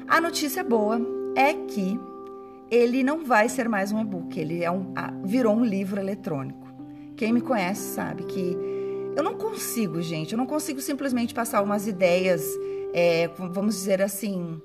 A 0.06 0.20
notícia 0.20 0.62
boa 0.62 1.00
é 1.34 1.54
que 1.54 1.98
ele 2.70 3.02
não 3.02 3.24
vai 3.24 3.48
ser 3.48 3.66
mais 3.66 3.92
um 3.92 4.00
e-book, 4.00 4.38
ele 4.38 4.62
é 4.62 4.70
um, 4.70 4.92
virou 5.24 5.56
um 5.56 5.64
livro 5.64 5.98
eletrônico. 5.98 6.68
Quem 7.16 7.32
me 7.32 7.40
conhece 7.40 7.94
sabe 7.94 8.24
que 8.24 8.54
eu 9.16 9.22
não 9.22 9.34
consigo, 9.34 10.02
gente, 10.02 10.32
eu 10.32 10.38
não 10.38 10.46
consigo 10.46 10.82
simplesmente 10.82 11.32
passar 11.32 11.62
umas 11.62 11.86
ideias, 11.86 12.44
é, 12.92 13.28
vamos 13.28 13.74
dizer 13.76 14.02
assim, 14.02 14.60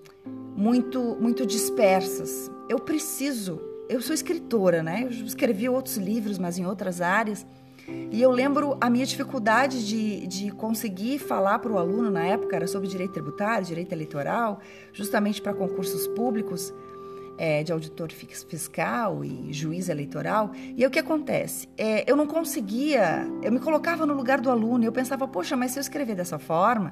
muito, 0.56 1.18
muito 1.20 1.46
dispersas. 1.46 2.50
Eu 2.70 2.80
preciso, 2.80 3.60
eu 3.90 4.02
sou 4.02 4.14
escritora, 4.14 4.82
né? 4.82 5.04
Eu 5.04 5.26
escrevi 5.26 5.68
outros 5.68 5.98
livros, 5.98 6.38
mas 6.38 6.58
em 6.58 6.66
outras 6.66 7.02
áreas. 7.02 7.46
E 8.12 8.22
eu 8.22 8.32
lembro 8.32 8.78
a 8.80 8.90
minha 8.90 9.06
dificuldade 9.06 9.86
de, 9.86 10.26
de 10.28 10.52
conseguir 10.52 11.20
falar 11.20 11.60
para 11.60 11.72
o 11.72 11.78
aluno 11.78 12.10
na 12.10 12.24
época, 12.26 12.56
era 12.56 12.66
sobre 12.66 12.88
direito 12.88 13.12
tributário, 13.12 13.66
direito 13.66 13.92
eleitoral, 13.92 14.60
justamente 14.94 15.42
para 15.42 15.54
concursos 15.54 16.08
públicos 16.08 16.74
é, 17.38 17.64
de 17.64 17.72
auditor 17.72 18.12
fiscal 18.12 19.26
e 19.26 19.52
juiz 19.52 19.90
eleitoral. 19.90 20.52
E 20.56 20.84
aí, 20.84 20.88
o 20.88 20.92
que 20.92 21.00
acontece? 21.00 21.68
É, 21.78 22.10
eu 22.10 22.16
não 22.16 22.28
conseguia, 22.28 23.28
eu 23.42 23.52
me 23.52 23.60
colocava 23.60 24.06
no 24.06 24.14
lugar 24.14 24.40
do 24.40 24.50
aluno 24.50 24.84
e 24.84 24.88
eu 24.88 24.92
pensava, 24.92 25.28
poxa, 25.28 25.58
mas 25.58 25.72
se 25.72 25.80
eu 25.80 25.82
escrever 25.82 26.16
dessa 26.16 26.40
forma, 26.40 26.92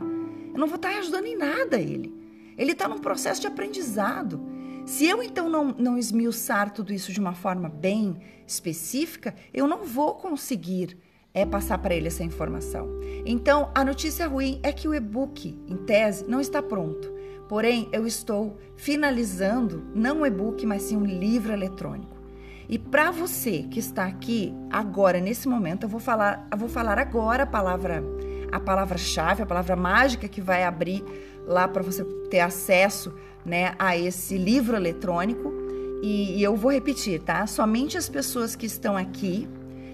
eu 0.53 0.59
não 0.59 0.67
vou 0.67 0.75
estar 0.75 0.89
ajudando 0.97 1.25
em 1.25 1.37
nada 1.37 1.79
ele. 1.79 2.13
Ele 2.57 2.73
está 2.73 2.87
num 2.87 2.99
processo 2.99 3.41
de 3.41 3.47
aprendizado. 3.47 4.41
Se 4.85 5.05
eu 5.05 5.21
então 5.21 5.49
não, 5.49 5.69
não 5.77 5.97
esmiuçar 5.97 6.71
tudo 6.71 6.93
isso 6.93 7.11
de 7.11 7.19
uma 7.19 7.33
forma 7.33 7.69
bem 7.69 8.17
específica, 8.45 9.33
eu 9.53 9.67
não 9.67 9.83
vou 9.83 10.15
conseguir 10.15 10.97
é 11.33 11.45
passar 11.45 11.77
para 11.77 11.95
ele 11.95 12.07
essa 12.07 12.23
informação. 12.23 12.89
Então, 13.25 13.71
a 13.73 13.85
notícia 13.85 14.27
ruim 14.27 14.59
é 14.63 14.71
que 14.71 14.87
o 14.87 14.93
e-book, 14.93 15.57
em 15.67 15.77
tese, 15.77 16.25
não 16.27 16.41
está 16.41 16.61
pronto. 16.61 17.11
Porém, 17.47 17.89
eu 17.91 18.05
estou 18.05 18.57
finalizando 18.75 19.83
não 19.93 20.21
um 20.21 20.25
e-book, 20.25 20.65
mas 20.65 20.83
sim 20.83 20.97
um 20.97 21.05
livro 21.05 21.53
eletrônico. 21.53 22.19
E 22.67 22.77
para 22.77 23.11
você 23.11 23.63
que 23.63 23.79
está 23.79 24.05
aqui 24.05 24.53
agora 24.69 25.19
nesse 25.19 25.47
momento, 25.47 25.83
eu 25.83 25.89
vou 25.89 25.99
falar, 25.99 26.47
eu 26.51 26.57
vou 26.57 26.69
falar 26.69 26.97
agora 26.97 27.43
a 27.43 27.47
palavra 27.47 28.03
a 28.51 28.59
palavra-chave, 28.59 29.43
a 29.43 29.45
palavra 29.45 29.75
mágica 29.75 30.27
que 30.27 30.41
vai 30.41 30.63
abrir 30.63 31.03
lá 31.47 31.67
para 31.67 31.81
você 31.81 32.03
ter 32.29 32.39
acesso, 32.39 33.13
né, 33.45 33.73
a 33.79 33.97
esse 33.97 34.37
livro 34.37 34.75
eletrônico. 34.75 35.51
E, 36.01 36.39
e 36.39 36.43
eu 36.43 36.55
vou 36.55 36.71
repetir, 36.71 37.21
tá? 37.21 37.45
Somente 37.45 37.97
as 37.97 38.09
pessoas 38.09 38.55
que 38.55 38.65
estão 38.65 38.97
aqui, 38.97 39.47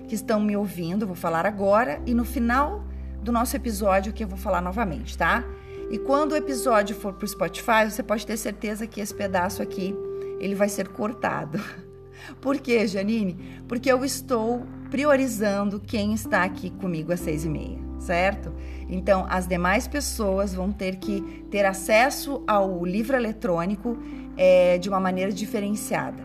que 0.07 0.15
estão 0.15 0.39
me 0.39 0.55
ouvindo, 0.55 1.05
vou 1.05 1.15
falar 1.15 1.45
agora 1.45 2.01
e 2.05 2.13
no 2.13 2.23
final 2.23 2.83
do 3.21 3.31
nosso 3.31 3.55
episódio 3.55 4.13
que 4.13 4.23
eu 4.23 4.27
vou 4.27 4.37
falar 4.37 4.61
novamente, 4.61 5.17
tá? 5.17 5.43
E 5.89 5.97
quando 5.97 6.31
o 6.31 6.35
episódio 6.35 6.95
for 6.95 7.13
para 7.13 7.25
o 7.25 7.27
Spotify, 7.27 7.89
você 7.89 8.03
pode 8.03 8.25
ter 8.25 8.37
certeza 8.37 8.87
que 8.87 8.99
esse 8.99 9.13
pedaço 9.13 9.61
aqui 9.61 9.95
ele 10.39 10.55
vai 10.55 10.69
ser 10.69 10.87
cortado. 10.89 11.59
Por 12.41 12.57
quê, 12.57 12.85
Janine? 12.87 13.61
Porque 13.67 13.91
eu 13.91 14.03
estou 14.03 14.65
priorizando 14.89 15.79
quem 15.79 16.13
está 16.13 16.43
aqui 16.43 16.69
comigo 16.69 17.11
às 17.11 17.19
seis 17.19 17.45
e 17.45 17.49
meia, 17.49 17.79
certo? 18.07 18.53
Então, 18.89 19.25
as 19.29 19.45
demais 19.45 19.87
pessoas 19.87 20.53
vão 20.53 20.71
ter 20.71 20.95
que 20.95 21.45
ter 21.51 21.65
acesso 21.65 22.41
ao 22.47 22.85
livro 22.85 23.17
eletrônico 23.17 23.97
é, 24.37 24.77
de 24.77 24.87
uma 24.87 24.99
maneira 24.99 25.31
diferenciada. 25.31 26.23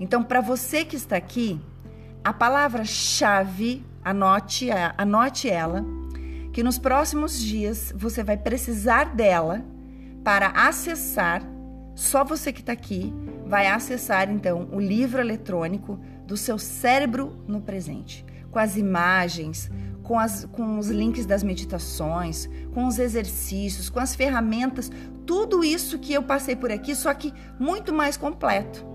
Então, 0.00 0.22
para 0.22 0.40
você 0.40 0.84
que 0.84 0.96
está 0.96 1.16
aqui, 1.16 1.60
a 2.24 2.32
palavra-chave, 2.32 3.84
anote, 4.02 4.70
anote 4.96 5.50
ela, 5.50 5.84
que 6.52 6.62
nos 6.62 6.78
próximos 6.78 7.38
dias 7.38 7.92
você 7.94 8.24
vai 8.24 8.36
precisar 8.36 9.14
dela 9.14 9.62
para 10.24 10.48
acessar. 10.48 11.42
Só 11.94 12.24
você 12.24 12.52
que 12.52 12.60
está 12.60 12.72
aqui 12.72 13.12
vai 13.44 13.66
acessar 13.66 14.30
então 14.30 14.68
o 14.72 14.80
livro 14.80 15.20
eletrônico 15.20 15.98
do 16.26 16.36
seu 16.36 16.58
cérebro 16.58 17.42
no 17.46 17.60
presente, 17.60 18.24
com 18.50 18.58
as 18.58 18.76
imagens, 18.76 19.70
com, 20.08 20.18
as, 20.18 20.46
com 20.46 20.78
os 20.78 20.88
links 20.88 21.26
das 21.26 21.42
meditações, 21.42 22.48
com 22.72 22.86
os 22.86 22.98
exercícios, 22.98 23.90
com 23.90 24.00
as 24.00 24.14
ferramentas, 24.14 24.90
tudo 25.26 25.62
isso 25.62 25.98
que 25.98 26.14
eu 26.14 26.22
passei 26.22 26.56
por 26.56 26.72
aqui, 26.72 26.94
só 26.96 27.12
que 27.12 27.32
muito 27.60 27.92
mais 27.92 28.16
completo. 28.16 28.86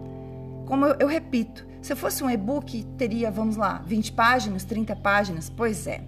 Como 0.65 0.88
eu, 0.88 0.96
eu 1.01 1.08
repito, 1.08 1.67
se 1.84 1.96
fosse 1.96 2.24
um 2.24 2.29
e-book, 2.29 2.84
teria, 2.98 3.29
vamos 3.29 3.55
lá, 3.55 3.84
20 3.86 4.12
páginas, 4.13 4.63
30 4.63 4.96
páginas? 4.96 5.51
Pois 5.55 5.86
é. 5.86 6.01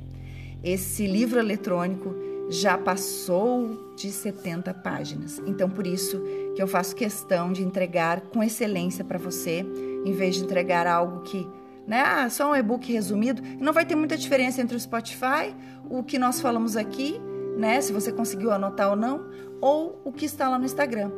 Esse 0.64 1.06
livro 1.06 1.38
eletrônico 1.38 2.16
já 2.50 2.76
passou 2.76 3.94
de 3.96 4.10
70 4.12 4.74
páginas. 4.74 5.40
Então, 5.46 5.70
por 5.70 5.86
isso 5.86 6.20
que 6.56 6.62
eu 6.62 6.68
faço 6.68 6.96
questão 6.96 7.54
de 7.54 7.62
entregar 7.62 8.22
com 8.22 8.42
excelência 8.42 9.04
para 9.04 9.20
você, 9.20 9.64
em 10.04 10.14
vez 10.14 10.36
de 10.36 10.44
entregar 10.44 10.88
algo 10.88 11.22
que, 11.22 11.48
né, 11.88 12.02
ah, 12.02 12.30
só 12.30 12.52
um 12.52 12.56
e-book 12.56 12.92
resumido. 12.92 13.42
Não 13.60 13.74
vai 13.74 13.86
ter 13.86 13.96
muita 13.96 14.18
diferença 14.18 14.62
entre 14.62 14.76
o 14.76 14.80
Spotify, 14.80 15.56
o 15.90 16.04
que 16.04 16.18
nós 16.18 16.42
falamos 16.42 16.76
aqui, 16.76 17.20
né, 17.58 17.80
se 17.82 17.94
você 17.94 18.12
conseguiu 18.12 18.52
anotar 18.52 18.90
ou 18.90 18.96
não, 18.96 19.26
ou 19.62 20.02
o 20.04 20.12
que 20.12 20.26
está 20.26 20.50
lá 20.50 20.58
no 20.58 20.66
Instagram. 20.66 21.12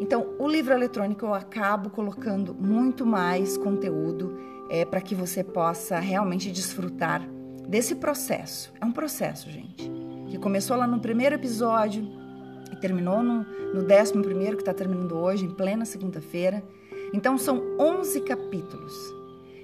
Então, 0.00 0.34
o 0.38 0.46
livro 0.46 0.74
eletrônico 0.74 1.24
eu 1.24 1.34
acabo 1.34 1.90
colocando 1.90 2.54
muito 2.54 3.06
mais 3.06 3.56
conteúdo 3.56 4.38
é, 4.68 4.84
para 4.84 5.00
que 5.00 5.14
você 5.14 5.42
possa 5.42 5.98
realmente 5.98 6.50
desfrutar 6.50 7.26
desse 7.66 7.94
processo. 7.94 8.72
É 8.80 8.84
um 8.84 8.92
processo, 8.92 9.50
gente, 9.50 9.90
que 10.28 10.38
começou 10.38 10.76
lá 10.76 10.86
no 10.86 11.00
primeiro 11.00 11.34
episódio 11.34 12.06
e 12.70 12.76
terminou 12.76 13.22
no, 13.22 13.46
no 13.72 13.82
décimo 13.82 14.22
primeiro, 14.22 14.56
que 14.56 14.62
está 14.62 14.74
terminando 14.74 15.16
hoje, 15.16 15.46
em 15.46 15.50
plena 15.50 15.84
segunda-feira. 15.84 16.62
Então, 17.12 17.38
são 17.38 17.62
11 17.78 18.20
capítulos. 18.20 18.94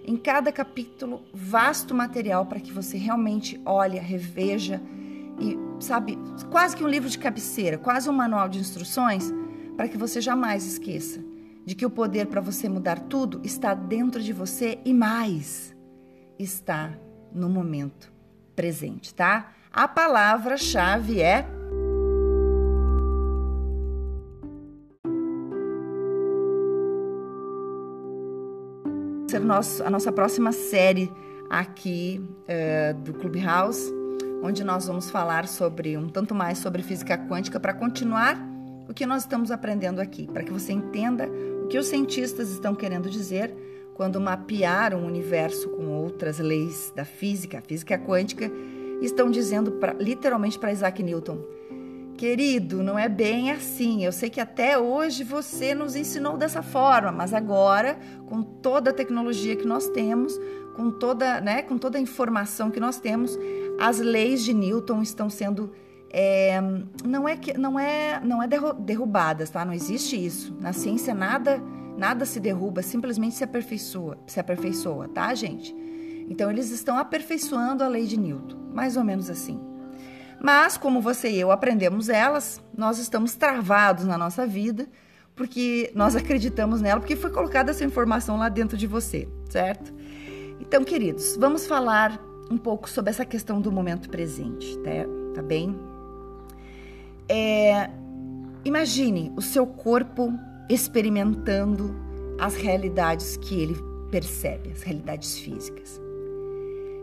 Em 0.04 0.16
cada 0.16 0.50
capítulo, 0.50 1.22
vasto 1.32 1.94
material 1.94 2.46
para 2.46 2.60
que 2.60 2.72
você 2.72 2.96
realmente 2.96 3.60
olhe, 3.64 3.98
reveja 3.98 4.80
e, 5.38 5.56
sabe, 5.82 6.18
quase 6.50 6.76
que 6.76 6.84
um 6.84 6.88
livro 6.88 7.08
de 7.08 7.18
cabeceira, 7.18 7.78
quase 7.78 8.10
um 8.10 8.12
manual 8.12 8.48
de 8.48 8.58
instruções, 8.58 9.32
para 9.76 9.88
que 9.88 9.96
você 9.96 10.20
jamais 10.20 10.64
esqueça 10.66 11.20
de 11.64 11.74
que 11.74 11.86
o 11.86 11.90
poder 11.90 12.26
para 12.26 12.40
você 12.40 12.68
mudar 12.68 12.98
tudo 12.98 13.40
está 13.44 13.74
dentro 13.74 14.20
de 14.20 14.32
você 14.32 14.78
e 14.84 14.92
mais 14.92 15.74
está 16.38 16.92
no 17.32 17.48
momento 17.48 18.12
presente, 18.54 19.14
tá? 19.14 19.52
A 19.72 19.86
palavra-chave 19.86 21.20
é 21.20 21.46
nosso, 29.44 29.82
a 29.82 29.90
nossa 29.90 30.12
próxima 30.12 30.52
série 30.52 31.10
aqui 31.48 32.20
uh, 32.48 32.94
do 33.00 33.12
Clubhouse, 33.14 33.92
onde 34.42 34.64
nós 34.64 34.86
vamos 34.86 35.10
falar 35.10 35.46
sobre 35.46 35.96
um 35.96 36.08
tanto 36.08 36.34
mais 36.34 36.58
sobre 36.58 36.82
física 36.82 37.16
quântica 37.16 37.60
para 37.60 37.74
continuar 37.74 38.38
o 38.88 38.94
que 38.94 39.06
nós 39.06 39.22
estamos 39.22 39.50
aprendendo 39.50 40.00
aqui, 40.00 40.26
para 40.26 40.42
que 40.42 40.52
você 40.52 40.72
entenda 40.72 41.28
o 41.64 41.68
que 41.68 41.78
os 41.78 41.86
cientistas 41.86 42.50
estão 42.50 42.74
querendo 42.74 43.08
dizer 43.08 43.54
quando 43.94 44.20
mapearam 44.20 45.02
o 45.02 45.06
universo 45.06 45.68
com 45.70 45.88
outras 45.88 46.38
leis 46.38 46.92
da 46.96 47.04
física, 47.04 47.58
a 47.58 47.60
física 47.60 47.98
quântica, 47.98 48.50
estão 49.00 49.30
dizendo 49.30 49.72
pra, 49.72 49.92
literalmente 49.92 50.58
para 50.58 50.72
Isaac 50.72 51.02
Newton: 51.02 51.38
Querido, 52.16 52.82
não 52.82 52.98
é 52.98 53.08
bem 53.08 53.50
assim. 53.50 54.04
Eu 54.04 54.12
sei 54.12 54.30
que 54.30 54.40
até 54.40 54.78
hoje 54.78 55.24
você 55.24 55.74
nos 55.74 55.96
ensinou 55.96 56.36
dessa 56.36 56.62
forma, 56.62 57.10
mas 57.10 57.34
agora, 57.34 57.98
com 58.26 58.42
toda 58.42 58.90
a 58.90 58.92
tecnologia 58.92 59.56
que 59.56 59.66
nós 59.66 59.88
temos, 59.88 60.38
com 60.76 60.90
toda, 60.90 61.40
né, 61.40 61.62
com 61.62 61.76
toda 61.78 61.98
a 61.98 62.00
informação 62.00 62.70
que 62.70 62.78
nós 62.78 62.98
temos, 62.98 63.36
as 63.80 63.98
leis 63.98 64.44
de 64.44 64.54
Newton 64.54 65.02
estão 65.02 65.28
sendo 65.28 65.72
é, 66.14 66.60
não 67.04 67.26
é 67.26 67.36
que 67.36 67.56
não 67.56 67.80
é 67.80 68.20
não 68.22 68.42
é 68.42 68.48
derrubadas, 68.78 69.48
tá? 69.48 69.64
Não 69.64 69.72
existe 69.72 70.14
isso. 70.14 70.54
Na 70.60 70.72
ciência 70.72 71.14
nada 71.14 71.62
Nada 71.96 72.24
se 72.24 72.40
derruba, 72.40 72.82
simplesmente 72.82 73.34
se 73.34 73.44
aperfeiçoa, 73.44 74.18
se 74.26 74.40
aperfeiçoa, 74.40 75.08
tá, 75.08 75.32
gente? 75.34 75.74
Então 76.28 76.50
eles 76.50 76.70
estão 76.70 76.96
aperfeiçoando 76.96 77.84
a 77.84 77.88
lei 77.88 78.06
de 78.06 78.18
Newton, 78.18 78.56
mais 78.72 78.96
ou 78.96 79.04
menos 79.04 79.28
assim. 79.28 79.60
Mas 80.42 80.76
como 80.76 81.00
você 81.00 81.30
e 81.30 81.40
eu 81.40 81.52
aprendemos 81.52 82.08
elas, 82.08 82.60
nós 82.76 82.98
estamos 82.98 83.34
travados 83.36 84.04
na 84.04 84.18
nossa 84.18 84.46
vida, 84.46 84.88
porque 85.36 85.92
nós 85.94 86.16
acreditamos 86.16 86.80
nela, 86.80 87.00
porque 87.00 87.16
foi 87.16 87.30
colocada 87.30 87.70
essa 87.70 87.84
informação 87.84 88.36
lá 88.36 88.48
dentro 88.48 88.76
de 88.76 88.86
você, 88.86 89.28
certo? 89.48 89.92
Então, 90.60 90.84
queridos, 90.84 91.36
vamos 91.36 91.66
falar 91.66 92.20
um 92.50 92.58
pouco 92.58 92.88
sobre 92.88 93.10
essa 93.10 93.24
questão 93.24 93.60
do 93.60 93.70
momento 93.70 94.10
presente, 94.10 94.76
tá, 94.78 94.90
tá 95.34 95.42
bem? 95.42 95.78
É, 97.28 97.88
Imagine 98.64 99.32
o 99.36 99.42
seu 99.42 99.66
corpo 99.66 100.32
experimentando 100.68 101.94
as 102.38 102.54
realidades 102.54 103.36
que 103.36 103.60
ele 103.60 103.76
percebe, 104.10 104.70
as 104.70 104.82
realidades 104.82 105.36
físicas. 105.36 106.00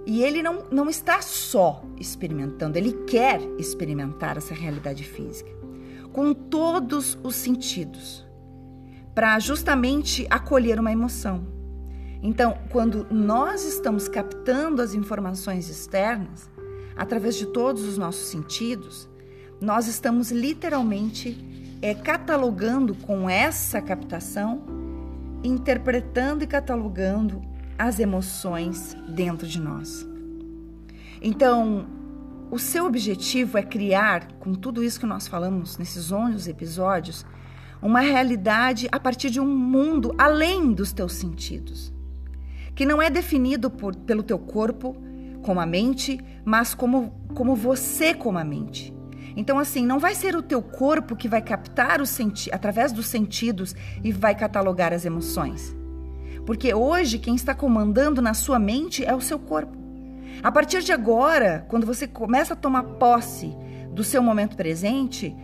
E 0.06 0.24
ele 0.24 0.42
não, 0.42 0.64
não 0.72 0.90
está 0.90 1.22
só 1.22 1.84
experimentando, 2.00 2.78
ele 2.78 2.94
quer 3.06 3.42
experimentar 3.58 4.38
essa 4.38 4.54
realidade 4.54 5.04
física 5.04 5.60
com 6.12 6.34
todos 6.34 7.18
os 7.24 7.36
sentidos, 7.36 8.28
para 9.14 9.38
justamente 9.40 10.26
acolher 10.30 10.80
uma 10.80 10.92
emoção. 10.92 11.48
Então, 12.22 12.58
quando 12.70 13.08
nós 13.10 13.64
estamos 13.64 14.08
captando 14.08 14.82
as 14.82 14.94
informações 14.94 15.70
externas, 15.70 16.50
através 16.98 17.36
de 17.36 17.46
todos 17.46 17.84
os 17.84 17.98
nossos 17.98 18.28
sentidos, 18.28 19.10
nós 19.62 19.88
estamos 19.88 20.32
literalmente 20.32 21.38
é, 21.82 21.94
catalogando 21.94 22.94
com 22.96 23.30
essa 23.30 23.82
captação, 23.82 24.64
interpretando 25.44 26.44
e 26.44 26.48
catalogando 26.48 27.42
as 27.80 27.98
emoções 27.98 28.96
dentro 29.08 29.48
de 29.48 29.60
nós. 29.60 30.06
Então, 31.22 31.88
o 32.52 32.60
seu 32.60 32.86
objetivo 32.86 33.58
é 33.58 33.64
criar, 33.64 34.34
com 34.34 34.54
tudo 34.54 34.84
isso 34.84 35.00
que 35.00 35.06
nós 35.06 35.28
falamos 35.28 35.78
nesses 35.78 36.12
11 36.12 36.50
episódios, 36.50 37.26
uma 37.82 38.02
realidade 38.02 38.90
a 38.92 39.00
partir 39.00 39.30
de 39.30 39.40
um 39.40 39.48
mundo 39.48 40.14
além 40.18 40.74
dos 40.74 40.92
teus 40.92 41.14
sentidos, 41.14 41.94
que 42.76 42.86
não 42.86 43.02
é 43.02 43.10
definido 43.10 43.70
por, 43.70 43.96
pelo 43.96 44.24
teu 44.24 44.38
corpo, 44.38 44.96
como 45.42 45.62
a 45.62 45.66
mente, 45.66 46.20
mas 46.44 46.76
como, 46.76 47.14
como 47.34 47.56
você 47.56 48.14
como 48.14 48.38
a 48.38 48.44
mente. 48.44 48.94
Então, 49.38 49.58
assim, 49.58 49.86
não 49.86 50.00
vai 50.00 50.16
ser 50.16 50.36
o 50.36 50.42
teu 50.42 50.62
corpo 50.62 51.16
que 51.16 51.30
vai 51.30 51.42
captar 51.42 52.02
os 52.02 52.10
senti 52.10 52.54
através 52.54 52.92
dos 52.92 53.06
sentidos 53.06 53.74
e 54.04 54.12
vai 54.12 54.36
catalogar 54.36 54.92
as 54.92 55.06
emoções. 55.06 55.79
Porque 56.50 56.74
hoje 56.74 57.20
quem 57.20 57.36
está 57.36 57.54
comandando 57.54 58.24
na 58.24 58.34
sua 58.34 58.58
mente 58.58 59.06
é 59.06 59.14
o 59.14 59.22
seu 59.22 59.38
corpo. 59.38 59.78
A 60.42 60.52
partir 60.52 60.82
de 60.82 60.92
agora, 60.92 61.64
quando 61.70 61.86
você 61.86 62.08
começa 62.08 62.54
a 62.54 62.58
tomar 62.58 62.82
posse 62.82 63.56
do 63.92 64.04
seu 64.04 64.24
momento 64.24 64.58
presente, 64.58 65.36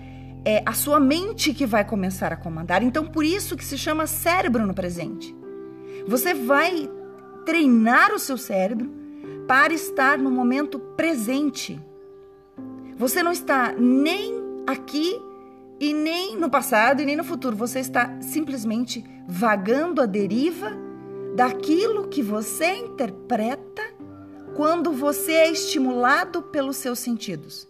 é 0.44 0.64
a 0.66 0.74
sua 0.74 1.00
mente 1.00 1.54
que 1.54 1.64
vai 1.64 1.86
começar 1.86 2.34
a 2.34 2.36
comandar. 2.36 2.82
Então, 2.82 3.06
por 3.06 3.24
isso 3.24 3.56
que 3.56 3.64
se 3.64 3.78
chama 3.78 4.08
cérebro 4.08 4.66
no 4.66 4.74
presente. 4.74 5.36
Você 6.08 6.34
vai 6.34 6.90
treinar 7.46 8.12
o 8.12 8.18
seu 8.18 8.36
cérebro 8.36 8.92
para 9.48 9.76
estar 9.76 10.18
no 10.18 10.32
momento 10.32 10.80
presente. 10.80 11.80
Você 12.98 13.22
não 13.22 13.32
está 13.32 13.76
nem 13.78 14.42
aqui 14.66 15.22
e 15.80 15.94
nem 15.94 16.36
no 16.36 16.50
passado 16.50 17.04
e 17.04 17.06
nem 17.06 17.16
no 17.16 17.24
futuro. 17.24 17.56
Você 17.58 17.80
está 17.80 18.20
simplesmente 18.22 19.06
vagando 19.28 20.02
a 20.02 20.08
deriva 20.08 20.84
daquilo 21.36 22.08
que 22.08 22.24
você 22.24 22.78
interpreta 22.78 23.84
quando 24.56 24.94
você 24.94 25.34
é 25.34 25.52
estimulado 25.52 26.42
pelos 26.42 26.78
seus 26.78 27.00
sentidos. 27.00 27.68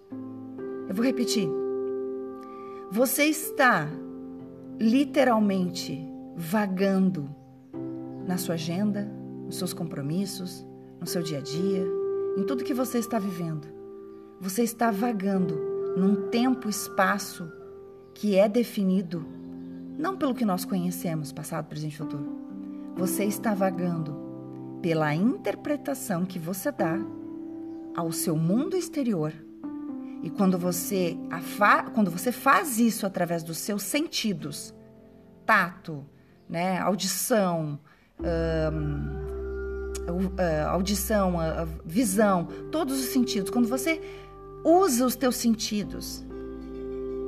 Eu 0.88 0.94
vou 0.94 1.04
repetir. 1.04 1.50
Você 2.92 3.26
está 3.26 3.90
literalmente 4.80 6.00
vagando 6.36 7.28
na 8.28 8.38
sua 8.38 8.54
agenda, 8.54 9.12
nos 9.46 9.58
seus 9.58 9.74
compromissos, 9.74 10.64
no 11.00 11.08
seu 11.08 11.24
dia 11.24 11.40
a 11.40 11.42
dia, 11.42 11.84
em 12.38 12.44
tudo 12.44 12.64
que 12.64 12.74
você 12.74 13.00
está 13.00 13.18
vivendo. 13.18 13.68
Você 14.40 14.62
está 14.62 14.92
vagando 14.92 15.56
num 15.98 16.30
tempo 16.30 16.70
espaço 16.70 17.52
que 18.14 18.36
é 18.36 18.48
definido 18.48 19.26
não 19.98 20.16
pelo 20.16 20.36
que 20.36 20.46
nós 20.46 20.66
conhecemos, 20.66 21.32
passado, 21.32 21.68
presente 21.68 21.94
e 21.94 21.98
futuro. 21.98 22.45
Você 22.96 23.26
está 23.26 23.54
vagando 23.54 24.16
pela 24.82 25.14
interpretação 25.14 26.26
que 26.26 26.40
você 26.40 26.72
dá 26.72 26.98
ao 27.96 28.12
seu 28.12 28.38
mundo 28.38 28.78
exterior. 28.78 29.34
E 30.24 30.30
quando 30.30 30.58
você, 30.58 31.18
quando 31.94 32.10
você 32.10 32.32
faz 32.32 32.80
isso 32.80 33.06
através 33.06 33.44
dos 33.44 33.58
seus 33.58 33.84
sentidos, 33.84 34.74
tato, 35.46 36.06
né, 36.50 36.80
audição, 36.80 37.80
audição, 40.72 41.34
visão, 41.84 42.48
todos 42.72 43.00
os 43.00 43.08
sentidos, 43.08 43.52
quando 43.52 43.68
você 43.68 44.02
usa 44.64 45.06
os 45.06 45.16
teus 45.16 45.36
sentidos 45.36 46.26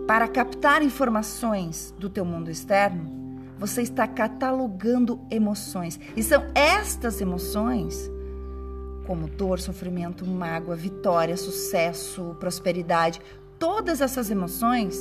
para 0.08 0.28
captar 0.28 0.82
informações 0.82 1.94
do 2.00 2.10
teu 2.10 2.24
mundo 2.24 2.50
externo, 2.50 3.27
você 3.60 3.82
está 3.82 4.08
catalogando 4.08 5.20
emoções. 5.32 6.00
E 6.16 6.24
são 6.24 6.44
estas 6.54 7.20
emoções, 7.22 8.10
como 9.06 9.28
dor, 9.28 9.60
sofrimento, 9.60 10.26
mágoa, 10.26 10.76
vitória, 10.76 11.36
sucesso, 11.38 12.36
prosperidade, 12.40 13.22
todas 13.58 14.02
essas 14.02 14.30
emoções, 14.30 15.00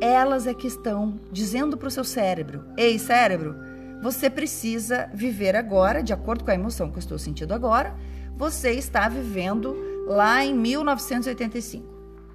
elas 0.00 0.46
é 0.46 0.54
que 0.54 0.66
estão 0.66 1.18
dizendo 1.30 1.76
para 1.76 1.88
o 1.88 1.90
seu 1.90 2.04
cérebro: 2.04 2.64
Ei, 2.76 2.98
cérebro, 2.98 3.54
você 4.02 4.30
precisa 4.30 5.10
viver 5.12 5.56
agora, 5.56 6.02
de 6.02 6.12
acordo 6.12 6.44
com 6.44 6.50
a 6.50 6.54
emoção 6.54 6.90
que 6.90 6.96
eu 6.96 7.00
estou 7.00 7.18
sentindo 7.18 7.52
agora, 7.52 7.94
você 8.36 8.72
está 8.72 9.08
vivendo 9.08 9.76
lá 10.06 10.44
em 10.44 10.54
1985. 10.54 11.84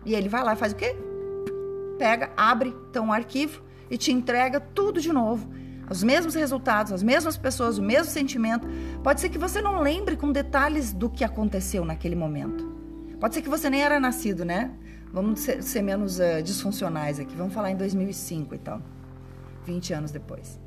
E 0.05 0.13
ele 0.13 0.29
vai 0.29 0.43
lá 0.43 0.53
e 0.53 0.57
faz 0.57 0.73
o 0.73 0.75
quê? 0.75 0.95
Pega, 1.97 2.31
abre 2.37 2.75
então 2.89 3.07
um 3.07 3.13
arquivo 3.13 3.64
e 3.89 3.97
te 3.97 4.11
entrega 4.11 4.59
tudo 4.59 4.99
de 5.01 5.11
novo. 5.11 5.49
Os 5.89 6.01
mesmos 6.01 6.33
resultados, 6.33 6.91
as 6.91 7.03
mesmas 7.03 7.37
pessoas, 7.37 7.77
o 7.77 7.81
mesmo 7.81 8.11
sentimento. 8.11 8.67
Pode 9.03 9.21
ser 9.21 9.29
que 9.29 9.37
você 9.37 9.61
não 9.61 9.81
lembre 9.81 10.15
com 10.15 10.31
detalhes 10.31 10.91
do 10.91 11.09
que 11.09 11.23
aconteceu 11.23 11.85
naquele 11.85 12.15
momento. 12.15 12.65
Pode 13.19 13.35
ser 13.35 13.41
que 13.41 13.49
você 13.49 13.69
nem 13.69 13.83
era 13.83 13.99
nascido, 13.99 14.43
né? 14.43 14.71
Vamos 15.13 15.39
ser, 15.39 15.61
ser 15.63 15.81
menos 15.81 16.19
uh, 16.19 16.41
disfuncionais 16.43 17.19
aqui. 17.19 17.35
Vamos 17.35 17.53
falar 17.53 17.71
em 17.71 17.77
2005 17.77 18.55
e 18.55 18.57
tal. 18.57 18.81
20 19.65 19.93
anos 19.93 20.11
depois. 20.11 20.59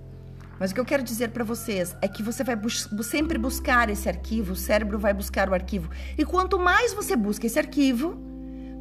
Mas 0.59 0.71
o 0.71 0.75
que 0.75 0.81
eu 0.81 0.85
quero 0.85 1.03
dizer 1.03 1.31
para 1.31 1.45
vocês 1.45 1.95
é 2.03 2.09
que 2.09 2.23
você 2.23 2.43
vai 2.43 2.57
bus 2.57 2.89
sempre 3.03 3.39
buscar 3.39 3.89
esse 3.91 4.09
arquivo, 4.09 4.53
o 4.53 4.57
cérebro 4.57 4.99
vai 4.99 5.15
buscar 5.15 5.49
o 5.49 5.55
arquivo. 5.55 5.91
E 6.17 6.25
quanto 6.25 6.59
mais 6.59 6.93
você 6.93 7.15
busca 7.15 7.47
esse 7.47 7.59
arquivo, 7.59 8.19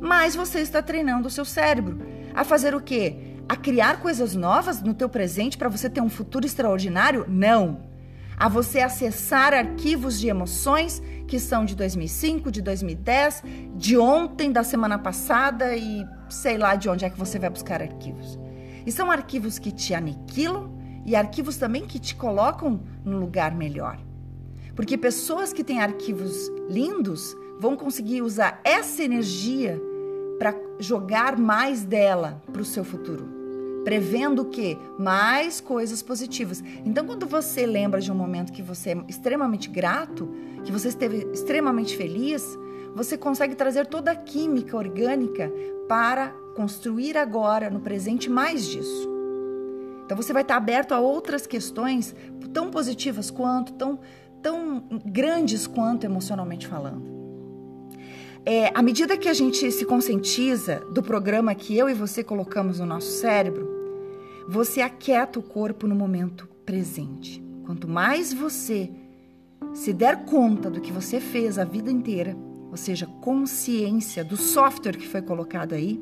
mais 0.01 0.35
você 0.35 0.59
está 0.59 0.81
treinando 0.81 1.27
o 1.27 1.31
seu 1.31 1.45
cérebro 1.45 1.99
a 2.33 2.43
fazer 2.43 2.73
o 2.73 2.81
quê? 2.81 3.26
A 3.49 3.55
criar 3.55 4.01
coisas 4.01 4.35
novas 4.35 4.81
no 4.81 4.93
teu 4.93 5.07
presente 5.07 5.57
para 5.57 5.69
você 5.69 5.89
ter 5.89 6.01
um 6.01 6.09
futuro 6.09 6.45
extraordinário? 6.45 7.25
Não. 7.29 7.79
A 8.35 8.49
você 8.49 8.81
acessar 8.81 9.53
arquivos 9.53 10.19
de 10.19 10.27
emoções 10.27 11.01
que 11.27 11.39
são 11.39 11.63
de 11.63 11.75
2005, 11.75 12.51
de 12.51 12.61
2010, 12.61 13.43
de 13.75 13.97
ontem, 13.97 14.51
da 14.51 14.63
semana 14.63 14.99
passada 14.99 15.75
e 15.75 16.05
sei 16.29 16.57
lá 16.57 16.75
de 16.75 16.89
onde 16.89 17.05
é 17.05 17.09
que 17.09 17.17
você 17.17 17.39
vai 17.39 17.49
buscar 17.49 17.81
arquivos. 17.81 18.37
E 18.85 18.91
são 18.91 19.09
arquivos 19.09 19.57
que 19.57 19.71
te 19.71 19.93
aniquilam 19.93 20.69
e 21.05 21.15
arquivos 21.15 21.55
também 21.55 21.85
que 21.85 21.99
te 21.99 22.15
colocam 22.15 22.81
no 23.03 23.17
lugar 23.17 23.55
melhor. 23.55 23.97
Porque 24.75 24.97
pessoas 24.97 25.53
que 25.53 25.63
têm 25.63 25.81
arquivos 25.81 26.51
lindos 26.69 27.35
vão 27.59 27.75
conseguir 27.75 28.21
usar 28.21 28.59
essa 28.63 29.03
energia 29.03 29.81
para 30.37 30.53
jogar 30.79 31.37
mais 31.37 31.83
dela 31.83 32.43
para 32.51 32.61
o 32.61 32.65
seu 32.65 32.83
futuro, 32.83 33.36
prevendo 33.87 34.41
o 34.41 34.45
que 34.45 34.77
mais 34.99 35.61
coisas 35.61 36.03
positivas. 36.03 36.61
Então, 36.83 37.05
quando 37.05 37.25
você 37.25 37.65
lembra 37.65 38.01
de 38.01 38.11
um 38.11 38.15
momento 38.15 38.51
que 38.51 38.61
você 38.61 38.89
é 38.89 38.97
extremamente 39.07 39.69
grato, 39.69 40.29
que 40.65 40.73
você 40.73 40.89
esteve 40.89 41.25
extremamente 41.31 41.95
feliz, 41.95 42.59
você 42.93 43.17
consegue 43.17 43.55
trazer 43.55 43.85
toda 43.85 44.11
a 44.11 44.15
química 44.15 44.75
orgânica 44.75 45.49
para 45.87 46.33
construir 46.53 47.17
agora 47.17 47.69
no 47.69 47.79
presente 47.79 48.29
mais 48.29 48.67
disso. 48.67 49.09
Então 50.03 50.17
você 50.17 50.33
vai 50.33 50.41
estar 50.41 50.57
aberto 50.57 50.91
a 50.91 50.99
outras 50.99 51.47
questões 51.47 52.13
tão 52.51 52.69
positivas 52.69 53.31
quanto, 53.31 53.71
tão, 53.71 54.01
tão 54.43 54.83
grandes 55.05 55.65
quanto 55.65 56.03
emocionalmente 56.03 56.67
falando. 56.67 57.15
É, 58.45 58.69
à 58.75 58.81
medida 58.81 59.15
que 59.15 59.29
a 59.29 59.33
gente 59.33 59.71
se 59.71 59.85
conscientiza 59.85 60.83
do 60.91 61.01
programa 61.01 61.55
que 61.55 61.77
eu 61.77 61.89
e 61.89 61.93
você 61.93 62.21
colocamos 62.21 62.81
no 62.81 62.85
nosso 62.85 63.11
cérebro, 63.11 63.76
você 64.47 64.81
aquieta 64.81 65.39
o 65.39 65.43
corpo 65.43 65.85
no 65.85 65.95
momento 65.95 66.47
presente. 66.65 67.43
Quanto 67.65 67.87
mais 67.87 68.33
você 68.33 68.89
se 69.73 69.91
der 69.91 70.23
conta 70.23 70.69
do 70.69 70.79
que 70.79 70.91
você 70.91 71.19
fez 71.19 71.59
a 71.59 71.65
vida 71.65 71.91
inteira, 71.91 72.35
ou 72.71 72.77
seja, 72.77 73.05
consciência 73.05 74.23
do 74.23 74.37
software 74.37 74.97
que 74.97 75.07
foi 75.07 75.21
colocado 75.21 75.73
aí, 75.73 76.01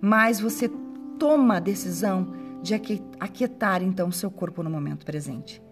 mais 0.00 0.38
você 0.38 0.70
toma 1.18 1.56
a 1.56 1.60
decisão 1.60 2.34
de 2.62 2.74
aquietar 2.74 3.82
então 3.82 4.08
o 4.08 4.12
seu 4.12 4.30
corpo 4.30 4.62
no 4.62 4.70
momento 4.70 5.06
presente. 5.06 5.62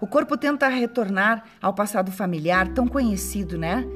O 0.00 0.06
corpo 0.06 0.36
tenta 0.36 0.66
retornar 0.66 1.44
ao 1.60 1.72
passado 1.72 2.10
familiar 2.10 2.74
tão 2.74 2.88
conhecido, 2.88 3.56
né? 3.56 3.86